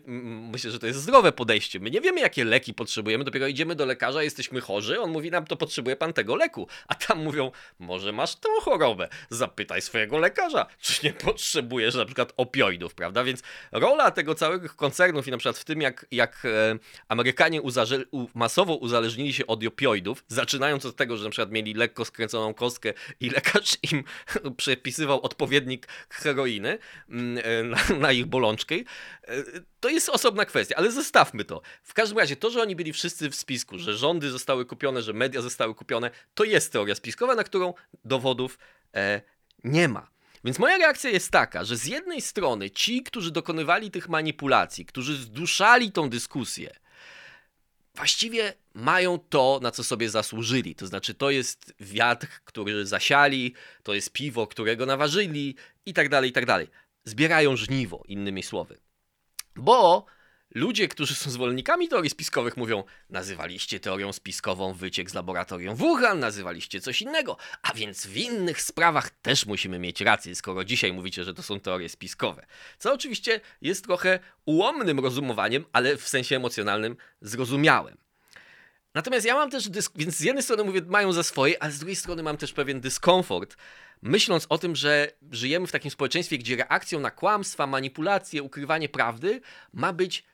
myślę, 0.52 0.70
że 0.70 0.78
to 0.78 0.86
jest 0.86 0.98
zdrowe 0.98 1.32
podejście. 1.32 1.80
My 1.80 1.90
nie 1.90 2.00
wiemy, 2.00 2.20
jakie 2.20 2.44
leki 2.44 2.74
potrzebujemy, 2.74 3.24
dopiero 3.24 3.46
idziemy 3.46 3.74
do 3.74 3.86
lekarza, 3.86 4.22
jesteśmy 4.22 4.60
chorzy, 4.60 5.00
on 5.00 5.10
mówi 5.10 5.30
nam, 5.30 5.46
to 5.46 5.56
potrzebuje 5.56 5.96
pan 5.96 6.12
tego 6.12 6.36
leku. 6.36 6.68
A 6.88 6.94
tam 6.94 7.18
mówią, 7.18 7.50
może 7.78 8.12
masz 8.12 8.36
tą 8.36 8.48
chorobę, 8.60 9.08
zapytaj 9.30 9.82
swojego 9.82 10.18
lekarza, 10.18 10.66
czy 10.80 11.06
nie 11.06 11.12
potrzebujesz 11.12 11.94
na 11.94 12.04
przykład 12.04 12.32
opioidów, 12.36 12.94
prawda? 12.94 13.24
Więc 13.24 13.42
rola 13.72 14.10
tego 14.10 14.34
całego 14.34 14.68
koncernów 14.68 15.28
i 15.28 15.30
na 15.30 15.36
przykład 15.36 15.58
w 15.58 15.64
tym, 15.64 15.80
jak, 15.80 16.06
jak 16.10 16.44
e, 16.44 16.78
Amerykanie 17.08 17.62
uzaże, 17.62 18.04
u, 18.10 18.26
masowo 18.44 18.74
uzależnili 18.74 19.32
się 19.32 19.46
od 19.46 19.66
opioidów, 19.66 20.24
zaczynając 20.28 20.86
od 20.86 20.96
tego, 20.96 21.16
że 21.16 21.24
na 21.24 21.30
przykład 21.30 21.50
mieli 21.50 21.74
lekko 21.74 22.04
skręconą 22.04 22.54
kostkę 22.54 22.92
i 23.20 23.30
lekarz 23.30 23.76
im 23.92 24.04
przepisywał 24.62 25.20
odpowiednik 25.22 25.88
heroiny 26.10 26.78
mm, 27.08 27.44
e, 27.44 27.62
na, 27.62 27.98
na 27.98 28.12
ich 28.12 28.26
bolączkę, 28.26 28.74
e, 28.74 28.84
to 29.80 29.88
jest 29.88 30.08
osobna 30.08 30.44
kwestia, 30.44 30.76
ale 30.76 30.90
zostawmy 30.90 31.44
to. 31.44 31.62
W 31.82 31.94
każdym 31.94 32.18
razie 32.18 32.36
to, 32.36 32.50
że 32.50 32.62
oni 32.62 32.76
byli 32.76 32.92
wszyscy 32.92 33.30
w 33.30 33.34
spisku, 33.34 33.78
że 33.78 33.96
rządy 33.96 34.30
zostały 34.30 34.66
kupione, 34.66 35.02
że 35.02 35.12
media 35.12 35.42
zostały 35.42 35.74
kupione, 35.74 36.10
to 36.34 36.44
jest 36.44 36.72
teoria 36.72 36.94
spiskowa, 36.94 37.34
na 37.34 37.44
którą 37.44 37.74
dowodów 38.04 38.58
e, 38.94 39.20
nie 39.64 39.88
ma. 39.88 40.08
Więc 40.44 40.58
moja 40.58 40.78
reakcja 40.78 41.10
jest 41.10 41.30
taka, 41.30 41.64
że 41.64 41.76
z 41.76 41.86
jednej 41.86 42.20
strony 42.20 42.70
ci, 42.70 43.02
którzy 43.02 43.30
dokonywali 43.30 43.90
tych 43.90 44.08
manipulacji, 44.08 44.84
którzy 44.86 45.16
zduszali 45.16 45.92
tą 45.92 46.10
dyskusję, 46.10 46.83
właściwie 47.96 48.54
mają 48.74 49.18
to, 49.18 49.58
na 49.62 49.70
co 49.70 49.84
sobie 49.84 50.10
zasłużyli. 50.10 50.74
To 50.74 50.86
znaczy, 50.86 51.14
to 51.14 51.30
jest 51.30 51.74
wiatr, 51.80 52.26
który 52.44 52.86
zasiali, 52.86 53.54
to 53.82 53.94
jest 53.94 54.12
piwo, 54.12 54.46
którego 54.46 54.86
naważyli 54.86 55.56
i 55.86 55.94
tak 55.94 56.08
dalej, 56.08 56.30
i 56.30 56.32
tak 56.32 56.46
dalej. 56.46 56.68
Zbierają 57.04 57.56
żniwo, 57.56 58.02
innymi 58.08 58.42
słowy. 58.42 58.78
Bo 59.56 60.06
Ludzie, 60.54 60.88
którzy 60.88 61.14
są 61.14 61.30
zwolennikami 61.30 61.88
teorii 61.88 62.10
spiskowych, 62.10 62.56
mówią: 62.56 62.84
Nazywaliście 63.10 63.80
teorią 63.80 64.12
spiskową 64.12 64.72
wyciek 64.72 65.10
z 65.10 65.14
laboratorium 65.14 65.76
Wuhan, 65.76 66.20
nazywaliście 66.20 66.80
coś 66.80 67.02
innego, 67.02 67.36
a 67.62 67.74
więc 67.74 68.06
w 68.06 68.16
innych 68.16 68.62
sprawach 68.62 69.10
też 69.10 69.46
musimy 69.46 69.78
mieć 69.78 70.00
rację, 70.00 70.34
skoro 70.34 70.64
dzisiaj 70.64 70.92
mówicie, 70.92 71.24
że 71.24 71.34
to 71.34 71.42
są 71.42 71.60
teorie 71.60 71.88
spiskowe. 71.88 72.46
Co 72.78 72.92
oczywiście 72.92 73.40
jest 73.62 73.84
trochę 73.84 74.18
ułomnym 74.44 75.00
rozumowaniem, 75.00 75.64
ale 75.72 75.96
w 75.96 76.08
sensie 76.08 76.36
emocjonalnym 76.36 76.96
zrozumiałym. 77.20 77.96
Natomiast 78.94 79.26
ja 79.26 79.34
mam 79.34 79.50
też, 79.50 79.68
więc 79.94 80.16
z 80.16 80.20
jednej 80.20 80.42
strony 80.42 80.64
mówię, 80.64 80.82
mają 80.86 81.12
za 81.12 81.22
swoje, 81.22 81.62
ale 81.62 81.72
z 81.72 81.78
drugiej 81.78 81.96
strony 81.96 82.22
mam 82.22 82.36
też 82.36 82.52
pewien 82.52 82.80
dyskomfort, 82.80 83.56
myśląc 84.02 84.46
o 84.48 84.58
tym, 84.58 84.76
że 84.76 85.10
żyjemy 85.30 85.66
w 85.66 85.72
takim 85.72 85.90
społeczeństwie, 85.90 86.38
gdzie 86.38 86.56
reakcją 86.56 87.00
na 87.00 87.10
kłamstwa, 87.10 87.66
manipulacje, 87.66 88.42
ukrywanie 88.42 88.88
prawdy 88.88 89.40
ma 89.72 89.92
być 89.92 90.24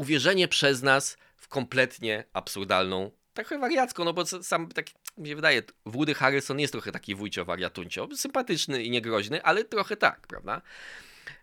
uwierzenie 0.00 0.48
przez 0.48 0.82
nas 0.82 1.16
w 1.36 1.48
kompletnie 1.48 2.24
absurdalną, 2.32 3.10
trochę 3.34 3.58
wariacką, 3.58 4.04
no 4.04 4.12
bo 4.12 4.26
sam 4.26 4.68
tak 4.68 4.86
mi 5.18 5.28
się 5.28 5.36
wydaje, 5.36 5.62
Woody 5.86 6.14
Harrison 6.14 6.60
jest 6.60 6.72
trochę 6.72 6.92
taki 6.92 7.14
wujcio 7.14 7.44
wariatuncio, 7.44 8.08
sympatyczny 8.16 8.82
i 8.82 8.90
niegroźny, 8.90 9.42
ale 9.42 9.64
trochę 9.64 9.96
tak, 9.96 10.26
prawda? 10.26 10.62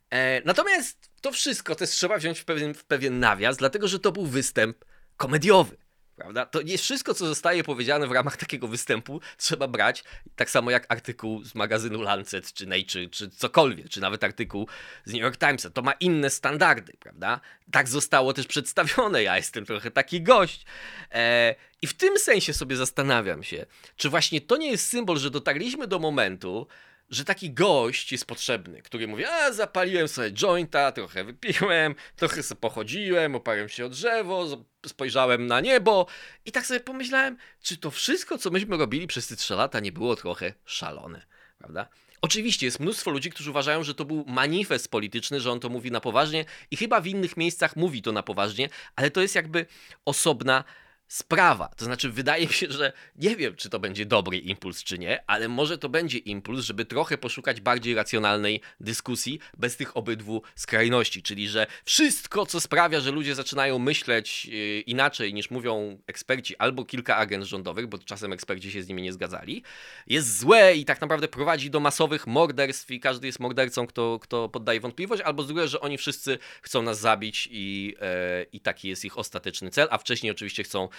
E, 0.10 0.42
natomiast 0.46 1.10
to 1.22 1.32
wszystko 1.32 1.76
też 1.76 1.90
trzeba 1.90 2.18
wziąć 2.18 2.40
w 2.40 2.46
pewien, 2.46 2.74
w 2.74 2.86
pewien 2.86 3.20
nawias, 3.20 3.58
dlatego 3.58 3.88
że 3.88 4.00
to 4.00 4.12
był 4.12 4.26
występ 4.26 4.86
komediowy. 5.18 5.78
Prawda? 6.18 6.46
To 6.46 6.62
nie 6.62 6.78
wszystko, 6.78 7.14
co 7.14 7.28
zostaje 7.28 7.64
powiedziane 7.64 8.08
w 8.08 8.12
ramach 8.12 8.38
takiego 8.38 8.68
występu, 8.68 9.22
trzeba 9.38 9.68
brać, 9.68 10.04
tak 10.36 10.50
samo 10.50 10.72
jak 10.72 10.86
artykuł 10.90 11.44
z 11.44 11.56
magazynu 11.56 12.02
Lancet, 12.02 12.54
czy 12.54 12.68
Nature, 12.68 13.10
czy 13.12 13.30
cokolwiek, 13.30 13.90
czy 13.90 14.02
nawet 14.02 14.24
artykuł 14.24 14.68
z 15.06 15.14
New 15.14 15.22
York 15.22 15.38
Timesa. 15.38 15.70
To 15.70 15.82
ma 15.82 15.92
inne 15.92 16.30
standardy, 16.30 16.94
prawda? 17.00 17.40
Tak 17.72 17.88
zostało 17.88 18.34
też 18.34 18.48
przedstawione. 18.48 19.24
Ja 19.24 19.38
jestem 19.38 19.66
trochę 19.66 19.92
taki 19.92 20.22
gość. 20.22 20.66
E, 21.12 21.56
I 21.82 21.88
w 21.88 21.94
tym 21.94 22.20
sensie 22.20 22.54
sobie 22.54 22.76
zastanawiam 22.76 23.44
się, 23.44 23.66
czy 23.96 24.10
właśnie 24.10 24.42
to 24.42 24.58
nie 24.58 24.72
jest 24.72 24.90
symbol, 24.90 25.18
że 25.18 25.32
dotarliśmy 25.32 25.88
do 25.88 26.00
momentu, 26.00 26.68
że 27.10 27.26
taki 27.26 27.52
gość 27.52 28.12
jest 28.12 28.26
potrzebny, 28.26 28.82
który 28.82 29.08
mówi, 29.08 29.26
a 29.26 29.52
zapaliłem 29.52 30.08
sobie 30.08 30.32
jointa, 30.32 30.92
trochę 30.92 31.24
wypiłem, 31.24 31.96
trochę 32.16 32.44
sobie 32.44 32.62
pochodziłem, 32.62 33.36
oparłem 33.36 33.70
się 33.70 33.86
o 33.86 33.90
drzewo, 33.90 34.66
spojrzałem 34.86 35.48
na 35.48 35.60
niebo 35.60 36.08
i 36.46 36.52
tak 36.52 36.66
sobie 36.66 36.80
pomyślałem, 36.80 37.38
czy 37.62 37.78
to 37.78 37.92
wszystko, 37.92 38.38
co 38.38 38.52
myśmy 38.52 38.78
robili 38.78 39.08
przez 39.08 39.28
te 39.28 39.36
trzy 39.36 39.54
lata 39.54 39.80
nie 39.80 39.92
było 39.92 40.16
trochę 40.16 40.54
szalone, 40.66 41.26
prawda? 41.58 41.90
Oczywiście 42.22 42.66
jest 42.66 42.80
mnóstwo 42.80 43.12
ludzi, 43.12 43.30
którzy 43.30 43.50
uważają, 43.50 43.84
że 43.84 43.96
to 43.96 44.06
był 44.06 44.26
manifest 44.28 44.92
polityczny, 44.92 45.40
że 45.40 45.52
on 45.52 45.60
to 45.60 45.70
mówi 45.70 45.92
na 45.92 46.02
poważnie 46.02 46.46
i 46.72 46.78
chyba 46.78 47.02
w 47.02 47.08
innych 47.08 47.38
miejscach 47.38 47.76
mówi 47.76 48.02
to 48.02 48.12
na 48.12 48.24
poważnie, 48.24 48.70
ale 48.96 49.12
to 49.12 49.22
jest 49.22 49.36
jakby 49.36 49.66
osobna 50.06 50.64
sprawa. 51.08 51.68
To 51.68 51.86
znaczy, 51.86 52.10
wydaje 52.10 52.48
mi 52.48 52.54
się, 52.54 52.68
że 52.70 52.94
nie 53.16 53.36
wiem, 53.36 53.56
czy 53.56 53.70
to 53.70 53.80
będzie 53.80 54.06
dobry 54.06 54.38
impuls, 54.38 54.84
czy 54.84 55.00
nie, 55.00 55.24
ale 55.28 55.48
może 55.48 55.78
to 55.78 55.90
będzie 55.90 56.18
impuls, 56.18 56.66
żeby 56.66 56.86
trochę 56.86 57.18
poszukać 57.18 57.62
bardziej 57.62 57.96
racjonalnej 57.96 58.62
dyskusji 58.80 59.40
bez 59.58 59.78
tych 59.78 59.98
obydwu 59.98 60.42
skrajności. 60.56 61.24
Czyli, 61.24 61.50
że 61.50 61.68
wszystko, 61.86 62.46
co 62.46 62.62
sprawia, 62.62 63.00
że 63.00 63.12
ludzie 63.12 63.36
zaczynają 63.36 63.80
myśleć 63.80 64.46
yy, 64.46 64.80
inaczej 64.82 65.34
niż 65.34 65.52
mówią 65.52 66.02
eksperci 66.08 66.58
albo 66.58 66.86
kilka 66.86 67.16
agent 67.16 67.44
rządowych, 67.44 67.88
bo 67.88 67.98
czasem 67.98 68.34
eksperci 68.34 68.72
się 68.72 68.84
z 68.84 68.88
nimi 68.88 69.02
nie 69.02 69.14
zgadzali, 69.14 69.64
jest 70.08 70.40
złe 70.40 70.76
i 70.76 70.86
tak 70.86 71.02
naprawdę 71.02 71.28
prowadzi 71.28 71.70
do 71.70 71.80
masowych 71.80 72.28
morderstw 72.28 72.92
i 72.92 73.00
każdy 73.00 73.28
jest 73.28 73.40
mordercą, 73.40 73.88
kto, 73.88 74.20
kto 74.22 74.50
poddaje 74.50 74.80
wątpliwość, 74.80 75.22
albo 75.22 75.44
z 75.44 75.48
drugiej, 75.48 75.68
że 75.68 75.80
oni 75.80 75.98
wszyscy 75.98 76.38
chcą 76.62 76.82
nas 76.82 77.00
zabić 77.00 77.48
i, 77.52 77.96
yy, 78.02 78.46
i 78.54 78.60
taki 78.60 78.90
jest 78.90 79.06
ich 79.06 79.18
ostateczny 79.18 79.72
cel, 79.72 79.88
a 79.92 79.98
wcześniej 79.98 80.32
oczywiście 80.32 80.64
chcą 80.64 80.90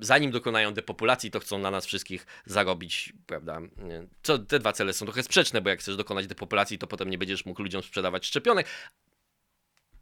zanim 0.00 0.30
dokonają 0.30 0.74
depopulacji, 0.74 1.30
to 1.30 1.40
chcą 1.40 1.58
na 1.58 1.70
nas 1.70 1.86
wszystkich 1.86 2.26
zarobić, 2.46 3.12
prawda? 3.26 3.60
Co, 4.22 4.38
te 4.38 4.58
dwa 4.58 4.72
cele 4.72 4.92
są 4.92 5.06
trochę 5.06 5.22
sprzeczne, 5.22 5.60
bo 5.60 5.70
jak 5.70 5.80
chcesz 5.80 5.96
dokonać 5.96 6.26
depopulacji, 6.26 6.78
to 6.78 6.86
potem 6.86 7.10
nie 7.10 7.18
będziesz 7.18 7.46
mógł 7.46 7.62
ludziom 7.62 7.82
sprzedawać 7.82 8.26
szczepionek. 8.26 8.66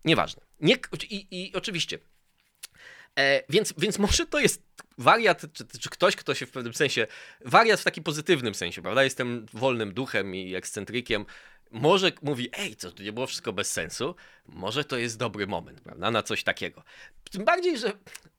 Nieważne. 0.05 0.43
Nie, 0.61 0.77
i, 1.11 1.27
I 1.31 1.55
oczywiście 1.55 1.99
E, 3.19 3.43
więc, 3.49 3.75
więc 3.79 3.99
może 3.99 4.27
to 4.27 4.41
jest 4.41 4.63
wariat, 4.99 5.43
czy, 5.53 5.67
czy, 5.81 5.91
ktoś, 5.91 6.17
kto 6.17 6.35
się 6.35 6.47
w 6.47 6.51
pewnym 6.51 6.75
sensie, 6.75 7.07
wariat 7.45 7.81
w 7.81 7.85
takim 7.85 8.05
pozytywnym 8.05 8.55
sensie, 8.55 8.83
prawda? 8.83 9.05
Jestem 9.05 9.47
wolnym 9.53 9.95
duchem 9.95 10.35
i 10.35 10.55
ekscentrykiem. 10.55 11.27
Może 11.71 12.13
mówi, 12.23 12.49
ej, 12.53 12.77
co 12.77 12.93
to 12.93 13.03
nie 13.03 13.13
było 13.13 13.27
wszystko 13.27 13.53
bez 13.53 13.73
sensu. 13.73 14.15
Może 14.47 14.85
to 14.85 14.97
jest 14.99 15.19
dobry 15.19 15.47
moment, 15.47 15.81
prawda? 15.81 16.11
Na 16.11 16.23
coś 16.23 16.45
takiego. 16.45 16.83
Tym 17.31 17.45
bardziej, 17.45 17.79
że 17.79 17.93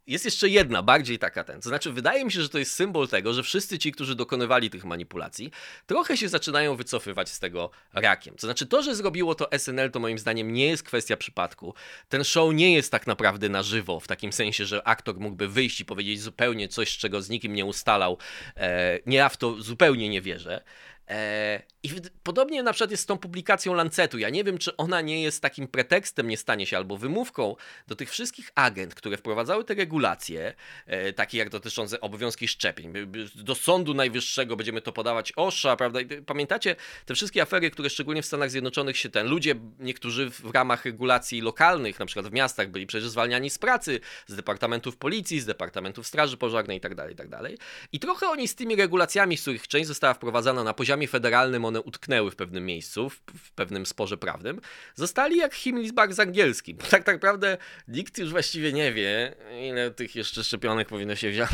jest 0.10 0.26
jeszcze 0.26 0.50
jedna, 0.50 0.84
bardziej 0.84 1.20
taka 1.20 1.44
ten. 1.44 1.62
To 1.62 1.70
znaczy, 1.70 1.92
wydaje 1.92 2.26
mi 2.26 2.32
się, 2.32 2.42
że 2.42 2.50
to 2.50 2.60
jest 2.60 2.76
symbol 2.76 3.08
tego, 3.08 3.34
że 3.34 3.44
wszyscy 3.44 3.80
ci, 3.80 3.92
którzy 3.92 4.16
dokonywali 4.16 4.70
tych 4.70 4.86
manipulacji, 4.86 5.52
trochę 5.86 6.18
się 6.18 6.30
zaczynają 6.30 6.76
wycofywać 6.76 7.30
z 7.30 7.40
tego 7.40 7.70
rakiem. 7.94 8.36
To 8.36 8.48
znaczy, 8.48 8.66
to, 8.66 8.84
że 8.84 8.96
zrobiło 8.96 9.36
to 9.36 9.50
SNL, 9.60 9.92
to 9.92 10.00
moim 10.00 10.20
zdaniem 10.20 10.54
nie 10.54 10.66
jest 10.66 10.84
kwestia 10.84 11.18
przypadku. 11.18 11.74
Ten 12.10 12.24
show 12.24 12.54
nie 12.54 12.74
jest 12.74 12.92
tak 12.92 13.08
naprawdę 13.08 13.50
na 13.50 13.64
żywo, 13.64 14.00
w 14.00 14.08
takim 14.08 14.34
sensie, 14.34 14.66
że 14.66 14.88
aktor 14.88 15.20
mógłby 15.20 15.48
wyjść 15.48 15.80
i 15.80 15.86
powiedzieć 15.86 16.22
zupełnie 16.22 16.68
coś, 16.68 16.98
czego 16.98 17.22
z 17.22 17.30
nikim 17.30 17.54
nie 17.54 17.66
ustalał. 17.66 18.18
E, 18.58 19.00
nie, 19.06 19.18
ja 19.18 19.30
w 19.30 19.38
to 19.38 19.62
zupełnie 19.62 20.10
nie 20.10 20.22
wierzę. 20.22 20.64
E, 21.10 21.62
I 21.84 21.90
podobnie 22.24 22.64
na 22.64 22.74
przykład 22.74 22.92
jest 22.92 23.04
z 23.04 23.06
tą 23.06 23.18
publikacją 23.18 23.74
Lancetu. 23.74 24.18
Ja 24.18 24.30
nie 24.30 24.44
wiem, 24.44 24.58
czy 24.58 24.78
ona 24.78 25.02
nie 25.02 25.24
jest 25.24 25.42
takim 25.42 25.68
pretekstem, 25.68 26.28
nie 26.28 26.38
stanie 26.38 26.66
się 26.66 26.78
albo 26.78 26.98
wymówką 26.98 27.56
do 27.88 27.96
tych 27.96 28.10
wszystkich 28.10 28.52
agent, 28.56 28.96
które 28.96 29.18
wprowadzały 29.18 29.64
te 29.64 29.74
regulacje, 29.74 30.54
e, 30.86 31.14
takie 31.14 31.38
jak 31.38 31.50
dotyczące 31.50 32.02
obowiązki 32.02 32.48
szczepień. 32.48 32.94
Do 33.36 33.56
Sądu 33.56 33.94
Najwyższego 33.94 34.56
będziemy 34.56 34.82
to 34.82 34.92
podawać 34.92 35.34
OSHA, 35.36 35.76
prawda? 35.76 36.00
Pamiętacie 36.26 36.76
te 37.06 37.16
wszystkie 37.16 37.42
afery, 37.42 37.72
które 37.72 37.90
szczególnie 37.90 38.22
w 38.22 38.26
Stanach 38.26 38.52
Zjednoczonych 38.52 38.98
się 38.98 39.10
ten 39.10 39.28
ludzie, 39.28 39.56
niektórzy 39.80 40.30
w 40.30 40.52
ramach 40.54 40.86
regulacji 40.86 41.42
lokalnych, 41.42 42.00
na 42.00 42.06
przykład 42.06 42.28
w 42.28 42.32
miastach, 42.32 42.70
byli 42.70 42.88
przecież 42.88 43.10
zwalniani 43.10 43.50
z 43.50 43.58
pracy, 43.58 44.00
z 44.28 44.36
departamentów 44.36 44.98
policji, 44.98 45.40
z 45.40 45.46
departamentów 45.46 46.08
straży 46.08 46.38
pożarnej 46.38 46.78
itd., 46.78 46.96
tak 46.96 47.10
itd. 47.10 47.38
Tak 47.42 47.52
I 47.92 48.00
trochę 48.00 48.28
oni 48.28 48.48
z 48.48 48.56
tymi 48.56 48.76
regulacjami, 48.76 49.38
z 49.38 49.42
których 49.42 49.68
część 49.68 49.88
została 49.88 50.14
wprowadzana 50.14 50.64
na 50.64 50.74
poziomie 50.74 50.99
federalnym, 51.08 51.66
one 51.66 51.82
utknęły 51.82 52.32
w 52.32 52.36
pewnym 52.36 52.66
miejscu, 52.66 53.10
w, 53.10 53.22
w 53.38 53.52
pewnym 53.52 53.86
sporze 53.86 54.18
prawnym, 54.18 54.62
zostali 54.96 55.38
jak 55.38 55.54
Himmelsbach 55.54 56.14
z 56.14 56.20
angielskim. 56.20 56.78
Bo 56.78 56.84
tak 56.98 57.08
naprawdę 57.08 57.58
nikt 57.88 58.18
już 58.18 58.32
właściwie 58.32 58.74
nie 58.74 58.94
wie, 58.94 59.36
ile 59.70 59.92
tych 59.92 60.16
jeszcze 60.16 60.44
szczepionek 60.44 60.88
powinno 60.88 61.16
się 61.16 61.30
wziąć. 61.30 61.50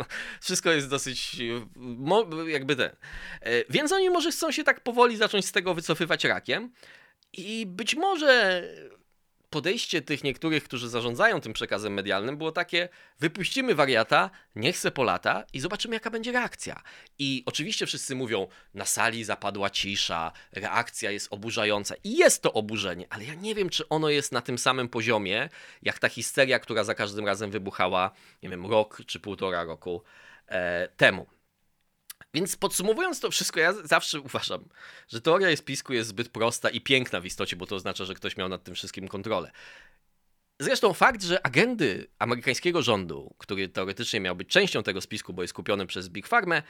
Wszystko 0.40 0.70
jest 0.70 0.88
dosyć, 0.88 1.36
jakby 2.46 2.76
ten. 2.76 2.90
E, 3.40 3.64
więc 3.70 3.92
oni 3.92 4.10
może 4.10 4.30
chcą 4.30 4.52
się 4.52 4.64
tak 4.64 4.80
powoli 4.80 5.16
zacząć 5.16 5.46
z 5.46 5.52
tego 5.52 5.74
wycofywać 5.74 6.24
rakiem. 6.24 6.72
I 7.32 7.66
być 7.66 7.94
może 7.94 8.62
podejście 9.50 10.02
tych 10.02 10.24
niektórych, 10.24 10.64
którzy 10.64 10.88
zarządzają 10.88 11.40
tym 11.40 11.52
przekazem 11.52 11.92
medialnym, 11.92 12.36
było 12.36 12.52
takie: 12.52 12.88
wypuścimy 13.20 13.74
wariata, 13.74 14.30
niech 14.56 14.78
se 14.78 14.90
polata 14.90 15.44
i 15.52 15.60
zobaczymy, 15.60 15.94
jaka 15.94 16.10
będzie 16.10 16.32
reakcja. 16.32 16.82
I 17.18 17.42
oczywiście 17.46 17.86
wszyscy 17.86 18.14
mówią: 18.14 18.46
na 18.74 18.84
sali 18.84 19.24
zapadła 19.24 19.70
cisza, 19.70 20.32
reakcja 20.52 21.10
jest 21.10 21.28
oburzająca. 21.30 21.94
I 22.04 22.16
jest 22.16 22.42
to 22.42 22.52
oburzenie, 22.52 23.06
ale 23.10 23.24
ja 23.24 23.34
nie 23.34 23.54
wiem, 23.54 23.68
czy 23.68 23.88
ono 23.88 24.08
jest 24.08 24.32
na 24.32 24.40
tym 24.40 24.58
samym 24.58 24.88
poziomie, 24.88 25.48
jak 25.82 25.98
ta 25.98 26.08
histeria, 26.08 26.58
która 26.58 26.84
za 26.84 26.94
każdym 26.94 27.26
razem 27.26 27.50
wybuchała, 27.50 28.10
nie 28.42 28.48
wiem, 28.48 28.66
rok 28.66 29.02
czy 29.06 29.20
półtora 29.20 29.64
roku 29.64 30.02
e, 30.48 30.88
temu. 30.96 31.39
Więc 32.34 32.56
podsumowując 32.56 33.20
to 33.20 33.30
wszystko, 33.30 33.60
ja 33.60 33.72
zawsze 33.72 34.20
uważam, 34.20 34.68
że 35.08 35.20
teoria 35.20 35.56
spisku 35.56 35.92
jest 35.92 36.08
zbyt 36.08 36.28
prosta 36.28 36.70
i 36.70 36.80
piękna 36.80 37.20
w 37.20 37.26
istocie, 37.26 37.56
bo 37.56 37.66
to 37.66 37.76
oznacza, 37.76 38.04
że 38.04 38.14
ktoś 38.14 38.36
miał 38.36 38.48
nad 38.48 38.64
tym 38.64 38.74
wszystkim 38.74 39.08
kontrolę. 39.08 39.50
Zresztą 40.60 40.92
fakt, 40.92 41.22
że 41.22 41.46
agendy 41.46 42.06
amerykańskiego 42.18 42.82
rządu, 42.82 43.34
który 43.38 43.68
teoretycznie 43.68 44.20
miał 44.20 44.36
być 44.36 44.48
częścią 44.48 44.82
tego 44.82 45.00
spisku, 45.00 45.32
bo 45.32 45.42
jest 45.42 45.54
kupiony 45.54 45.86
przez 45.86 46.08
Big 46.08 46.28
Pharma, 46.28 46.62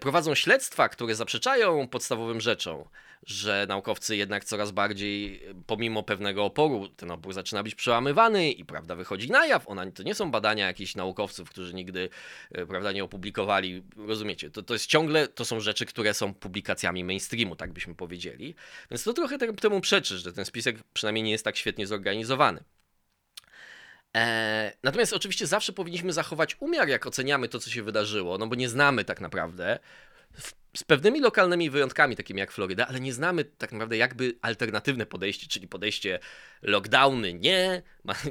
prowadzą 0.00 0.34
śledztwa, 0.34 0.88
które 0.88 1.14
zaprzeczają 1.14 1.88
podstawowym 1.88 2.40
rzeczom, 2.40 2.84
że 3.26 3.66
naukowcy 3.68 4.16
jednak 4.16 4.44
coraz 4.44 4.70
bardziej, 4.70 5.42
pomimo 5.66 6.02
pewnego 6.02 6.44
oporu, 6.44 6.88
ten 6.88 7.10
opór 7.10 7.32
zaczyna 7.32 7.62
być 7.62 7.74
przełamywany 7.74 8.50
i 8.50 8.64
prawda 8.64 8.94
wychodzi 8.94 9.30
na 9.30 9.46
jaw. 9.46 9.68
Ona, 9.68 9.90
to 9.90 10.02
nie 10.02 10.14
są 10.14 10.30
badania 10.30 10.66
jakichś 10.66 10.94
naukowców, 10.94 11.50
którzy 11.50 11.74
nigdy 11.74 12.08
e, 12.52 12.66
prawda, 12.66 12.92
nie 12.92 13.04
opublikowali. 13.04 13.82
Rozumiecie? 13.96 14.50
To, 14.50 14.62
to 14.62 14.74
jest 14.74 14.86
ciągle, 14.86 15.28
to 15.28 15.44
są 15.44 15.60
rzeczy, 15.60 15.86
które 15.86 16.14
są 16.14 16.34
publikacjami 16.34 17.04
mainstreamu, 17.04 17.56
tak 17.56 17.72
byśmy 17.72 17.94
powiedzieli. 17.94 18.54
Więc 18.90 19.04
to 19.04 19.12
trochę 19.12 19.38
temu 19.38 19.80
przeczy, 19.80 20.18
że 20.18 20.32
ten 20.32 20.44
spisek 20.44 20.76
przynajmniej 20.92 21.24
nie 21.24 21.32
jest 21.32 21.44
tak 21.44 21.56
świetnie 21.56 21.86
zorganizowany. 21.86 22.64
E, 24.18 24.72
natomiast 24.82 25.12
oczywiście 25.12 25.46
zawsze 25.46 25.72
powinniśmy 25.72 26.12
zachować 26.12 26.56
umiar, 26.60 26.88
jak 26.88 27.06
oceniamy 27.06 27.48
to, 27.48 27.58
co 27.60 27.70
się 27.70 27.82
wydarzyło, 27.82 28.38
no 28.38 28.46
bo 28.46 28.54
nie 28.54 28.68
znamy 28.68 29.04
tak 29.04 29.20
naprawdę 29.20 29.78
z 30.76 30.84
pewnymi 30.84 31.20
lokalnymi 31.20 31.70
wyjątkami, 31.70 32.16
takimi 32.16 32.40
jak 32.40 32.52
Floryda, 32.52 32.86
ale 32.86 33.00
nie 33.00 33.12
znamy 33.12 33.44
tak 33.44 33.72
naprawdę 33.72 33.96
jakby 33.96 34.38
alternatywne 34.42 35.06
podejście, 35.06 35.46
czyli 35.46 35.68
podejście 35.68 36.18
lockdowny 36.62 37.34
nie, 37.34 37.82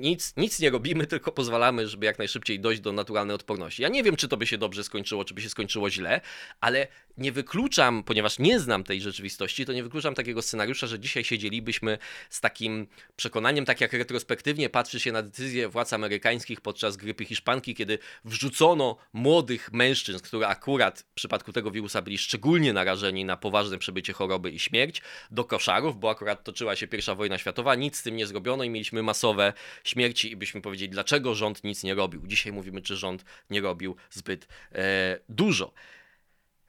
nic, 0.01 0.33
nic 0.37 0.59
nie 0.59 0.69
robimy, 0.69 1.07
tylko 1.07 1.31
pozwalamy, 1.31 1.87
żeby 1.87 2.05
jak 2.05 2.17
najszybciej 2.17 2.59
dojść 2.59 2.81
do 2.81 2.91
naturalnej 2.91 3.35
odporności. 3.35 3.81
Ja 3.83 3.89
nie 3.89 4.03
wiem, 4.03 4.15
czy 4.15 4.27
to 4.27 4.37
by 4.37 4.47
się 4.47 4.57
dobrze 4.57 4.83
skończyło, 4.83 5.25
czy 5.25 5.33
by 5.33 5.41
się 5.41 5.49
skończyło 5.49 5.89
źle, 5.89 6.21
ale 6.61 6.87
nie 7.17 7.31
wykluczam, 7.31 8.03
ponieważ 8.03 8.39
nie 8.39 8.59
znam 8.59 8.83
tej 8.83 9.01
rzeczywistości, 9.01 9.65
to 9.65 9.73
nie 9.73 9.83
wykluczam 9.83 10.15
takiego 10.15 10.41
scenariusza, 10.41 10.87
że 10.87 10.99
dzisiaj 10.99 11.23
siedzielibyśmy 11.23 11.97
z 12.29 12.41
takim 12.41 12.87
przekonaniem, 13.15 13.65
tak 13.65 13.81
jak 13.81 13.93
retrospektywnie 13.93 14.69
patrzy 14.69 14.99
się 14.99 15.11
na 15.11 15.23
decyzje 15.23 15.69
władz 15.69 15.93
amerykańskich 15.93 16.61
podczas 16.61 16.97
grypy 16.97 17.25
hiszpanki, 17.25 17.75
kiedy 17.75 17.99
wrzucono 18.25 18.97
młodych 19.13 19.73
mężczyzn, 19.73 20.19
które 20.19 20.47
akurat 20.47 20.99
w 20.99 21.13
przypadku 21.13 21.53
tego 21.53 21.71
wirusa 21.71 22.01
byli 22.01 22.17
szczególnie 22.17 22.36
narażeni 22.73 23.25
na 23.25 23.37
poważne 23.37 23.77
przebycie 23.77 24.13
choroby 24.13 24.51
i 24.51 24.59
śmierć, 24.59 25.01
do 25.31 25.43
koszarów, 25.43 25.99
bo 25.99 26.09
akurat 26.09 26.43
toczyła 26.43 26.75
się 26.75 26.87
pierwsza 26.87 27.15
wojna 27.15 27.37
światowa, 27.37 27.75
nic 27.75 27.97
z 27.97 28.03
tym 28.03 28.15
nie 28.15 28.27
zrobiono 28.27 28.63
i 28.63 28.69
mieliśmy 28.69 29.03
masowe 29.03 29.53
śmierci 29.83 30.31
i 30.31 30.35
byśmy 30.35 30.61
powiedzieli, 30.61 30.89
dlaczego 30.89 31.35
rząd 31.35 31.63
nic 31.63 31.83
nie 31.83 31.95
robił. 31.95 32.27
Dzisiaj 32.27 32.53
mówimy, 32.53 32.81
czy 32.81 32.95
rząd 32.95 33.25
nie 33.49 33.61
robił 33.61 33.95
zbyt 34.09 34.47
e, 34.71 35.19
dużo. 35.29 35.73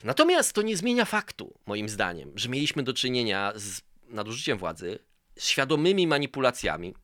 Natomiast 0.04 0.52
to 0.52 0.62
nie 0.62 0.76
zmienia 0.76 1.04
faktu, 1.04 1.54
moim 1.66 1.88
zdaniem, 1.88 2.33
że 2.35 2.48
mieliśmy 2.48 2.83
do 2.83 2.92
czynienia 2.92 3.52
z 3.57 3.81
nadużyciem 4.09 4.59
władzy, 4.59 4.98
świadomymi 5.38 6.07
manipulacjami, 6.07 6.94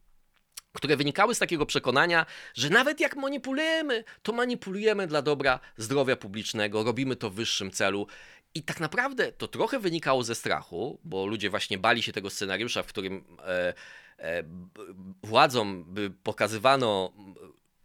które 0.73 0.97
wynikały 0.97 1.35
z 1.35 1.39
takiego 1.39 1.67
przekonania, 1.67 2.27
że 2.55 2.71
nawet 2.71 3.01
jak 3.01 3.17
manipulujemy, 3.17 4.05
to 4.23 4.33
manipulujemy 4.33 5.07
dla 5.07 5.23
dobra 5.23 5.61
zdrowia 5.77 6.17
publicznego, 6.17 6.85
robimy 6.85 7.17
to 7.17 7.31
w 7.31 7.35
wyższym 7.35 7.71
celu. 7.71 8.07
I 8.55 8.63
tak 8.63 8.81
naprawdę 8.81 9.33
to 9.33 9.49
trochę 9.49 9.79
wynikało 9.79 10.23
ze 10.23 10.35
strachu, 10.35 10.99
bo 11.05 11.27
ludzie 11.27 11.51
właśnie 11.51 11.79
bali 11.79 12.03
się 12.03 12.13
tego 12.13 12.31
scenariusza, 12.31 12.83
w 12.83 12.87
którym 12.87 13.25
e, 13.39 13.75
e, 14.19 14.45
władzom 15.23 15.85
by 15.95 16.11
pokazywano 16.11 17.13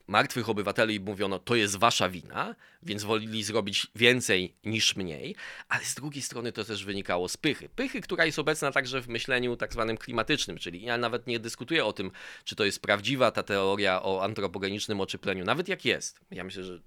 martwych 0.09 0.49
obywateli 0.49 0.99
mówiono, 0.99 1.39
to 1.39 1.55
jest 1.55 1.75
wasza 1.75 2.09
wina, 2.09 2.55
więc 2.83 3.03
wolili 3.03 3.43
zrobić 3.43 3.87
więcej 3.95 4.53
niż 4.65 4.95
mniej, 4.95 5.35
ale 5.69 5.85
z 5.85 5.95
drugiej 5.95 6.21
strony 6.21 6.51
to 6.51 6.63
też 6.63 6.85
wynikało 6.85 7.29
z 7.29 7.37
pychy. 7.37 7.69
Pychy, 7.69 8.01
która 8.01 8.25
jest 8.25 8.39
obecna 8.39 8.71
także 8.71 9.01
w 9.01 9.07
myśleniu 9.07 9.55
tak 9.55 9.73
zwanym 9.73 9.97
klimatycznym, 9.97 10.57
czyli 10.57 10.81
ja 10.81 10.97
nawet 10.97 11.27
nie 11.27 11.39
dyskutuję 11.39 11.85
o 11.85 11.93
tym, 11.93 12.11
czy 12.43 12.55
to 12.55 12.65
jest 12.65 12.81
prawdziwa 12.81 13.31
ta 13.31 13.43
teoria 13.43 14.03
o 14.03 14.23
antropogenicznym 14.23 15.01
ociepleniu, 15.01 15.45
nawet 15.45 15.67
jak 15.67 15.85
jest. 15.85 16.19
Ja 16.31 16.43
myślę, 16.43 16.63
że 16.63 16.79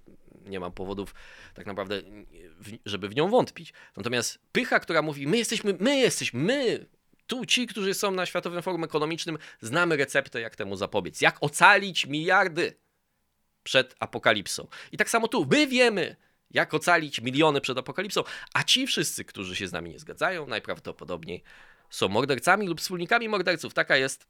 nie 0.45 0.59
mam 0.59 0.71
powodów 0.71 1.15
tak 1.53 1.65
naprawdę, 1.65 2.01
żeby 2.85 3.09
w 3.09 3.15
nią 3.15 3.29
wątpić. 3.29 3.73
Natomiast 3.97 4.39
pycha, 4.51 4.79
która 4.79 5.01
mówi, 5.01 5.27
my 5.27 5.37
jesteśmy, 5.37 5.77
my 5.79 5.97
jesteśmy, 5.97 6.39
my, 6.39 6.85
tu 7.27 7.45
ci, 7.45 7.67
którzy 7.67 7.93
są 7.93 8.11
na 8.11 8.25
Światowym 8.25 8.61
Forum 8.61 8.83
Ekonomicznym, 8.83 9.37
znamy 9.61 9.97
receptę, 9.97 10.41
jak 10.41 10.55
temu 10.55 10.75
zapobiec. 10.75 11.21
Jak 11.21 11.37
ocalić 11.41 12.05
miliardy 12.05 12.82
przed 13.63 13.95
apokalipsą. 13.99 14.67
I 14.91 14.97
tak 14.97 15.09
samo 15.09 15.27
tu, 15.27 15.47
my 15.51 15.67
wiemy, 15.67 16.15
jak 16.51 16.73
ocalić 16.73 17.21
miliony 17.21 17.61
przed 17.61 17.77
apokalipsą, 17.77 18.23
a 18.53 18.63
ci 18.63 18.87
wszyscy, 18.87 19.25
którzy 19.25 19.55
się 19.55 19.67
z 19.67 19.71
nami 19.71 19.89
nie 19.89 19.99
zgadzają, 19.99 20.47
najprawdopodobniej 20.47 21.43
są 21.89 22.07
mordercami 22.09 22.67
lub 22.67 22.81
wspólnikami 22.81 23.29
morderców. 23.29 23.73
Taka 23.73 23.97
jest 23.97 24.27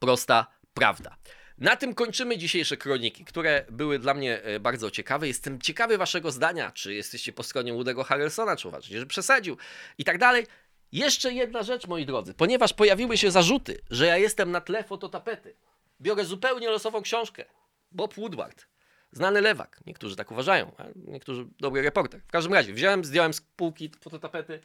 prosta 0.00 0.46
prawda. 0.74 1.16
Na 1.58 1.76
tym 1.76 1.94
kończymy 1.94 2.38
dzisiejsze 2.38 2.76
kroniki, 2.76 3.24
które 3.24 3.64
były 3.70 3.98
dla 3.98 4.14
mnie 4.14 4.42
e, 4.42 4.60
bardzo 4.60 4.90
ciekawe. 4.90 5.28
Jestem 5.28 5.60
ciekawy 5.60 5.98
waszego 5.98 6.30
zdania, 6.30 6.72
czy 6.72 6.94
jesteście 6.94 7.32
po 7.32 7.42
stronie 7.42 7.74
Woody'ego 7.74 8.04
Harrelsona, 8.04 8.56
czy 8.56 8.68
uważacie, 8.68 9.00
że 9.00 9.06
przesadził 9.06 9.56
i 9.98 10.04
tak 10.04 10.18
dalej. 10.18 10.46
Jeszcze 10.92 11.32
jedna 11.32 11.62
rzecz, 11.62 11.86
moi 11.86 12.06
drodzy, 12.06 12.34
ponieważ 12.34 12.72
pojawiły 12.72 13.16
się 13.16 13.30
zarzuty, 13.30 13.80
że 13.90 14.06
ja 14.06 14.16
jestem 14.16 14.50
na 14.50 14.60
tle 14.60 14.84
fototapety. 14.84 15.54
Biorę 16.00 16.24
zupełnie 16.24 16.70
losową 16.70 17.02
książkę. 17.02 17.44
Bob 17.94 18.14
Woodward. 18.14 18.66
Znany 19.12 19.40
lewak. 19.40 19.80
Niektórzy 19.86 20.16
tak 20.16 20.30
uważają, 20.30 20.72
a 20.78 20.84
niektórzy 20.96 21.46
dobry 21.60 21.82
reporter. 21.82 22.20
W 22.20 22.30
każdym 22.30 22.54
razie, 22.54 22.72
wziąłem, 22.72 23.04
zdjąłem 23.04 23.34
z 23.34 23.40
półki 23.40 23.90
fototapety. 24.00 24.60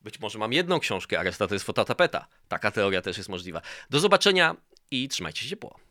Być 0.00 0.20
może 0.20 0.38
mam 0.38 0.52
jedną 0.52 0.80
książkę, 0.80 1.20
a 1.20 1.22
reszta 1.22 1.46
to 1.46 1.54
jest 1.54 1.66
fototapeta. 1.66 2.26
Taka 2.48 2.70
teoria 2.70 3.02
też 3.02 3.16
jest 3.16 3.28
możliwa. 3.28 3.62
Do 3.90 4.00
zobaczenia 4.00 4.56
i 4.90 5.08
trzymajcie 5.08 5.42
się 5.42 5.48
ciepło. 5.48 5.87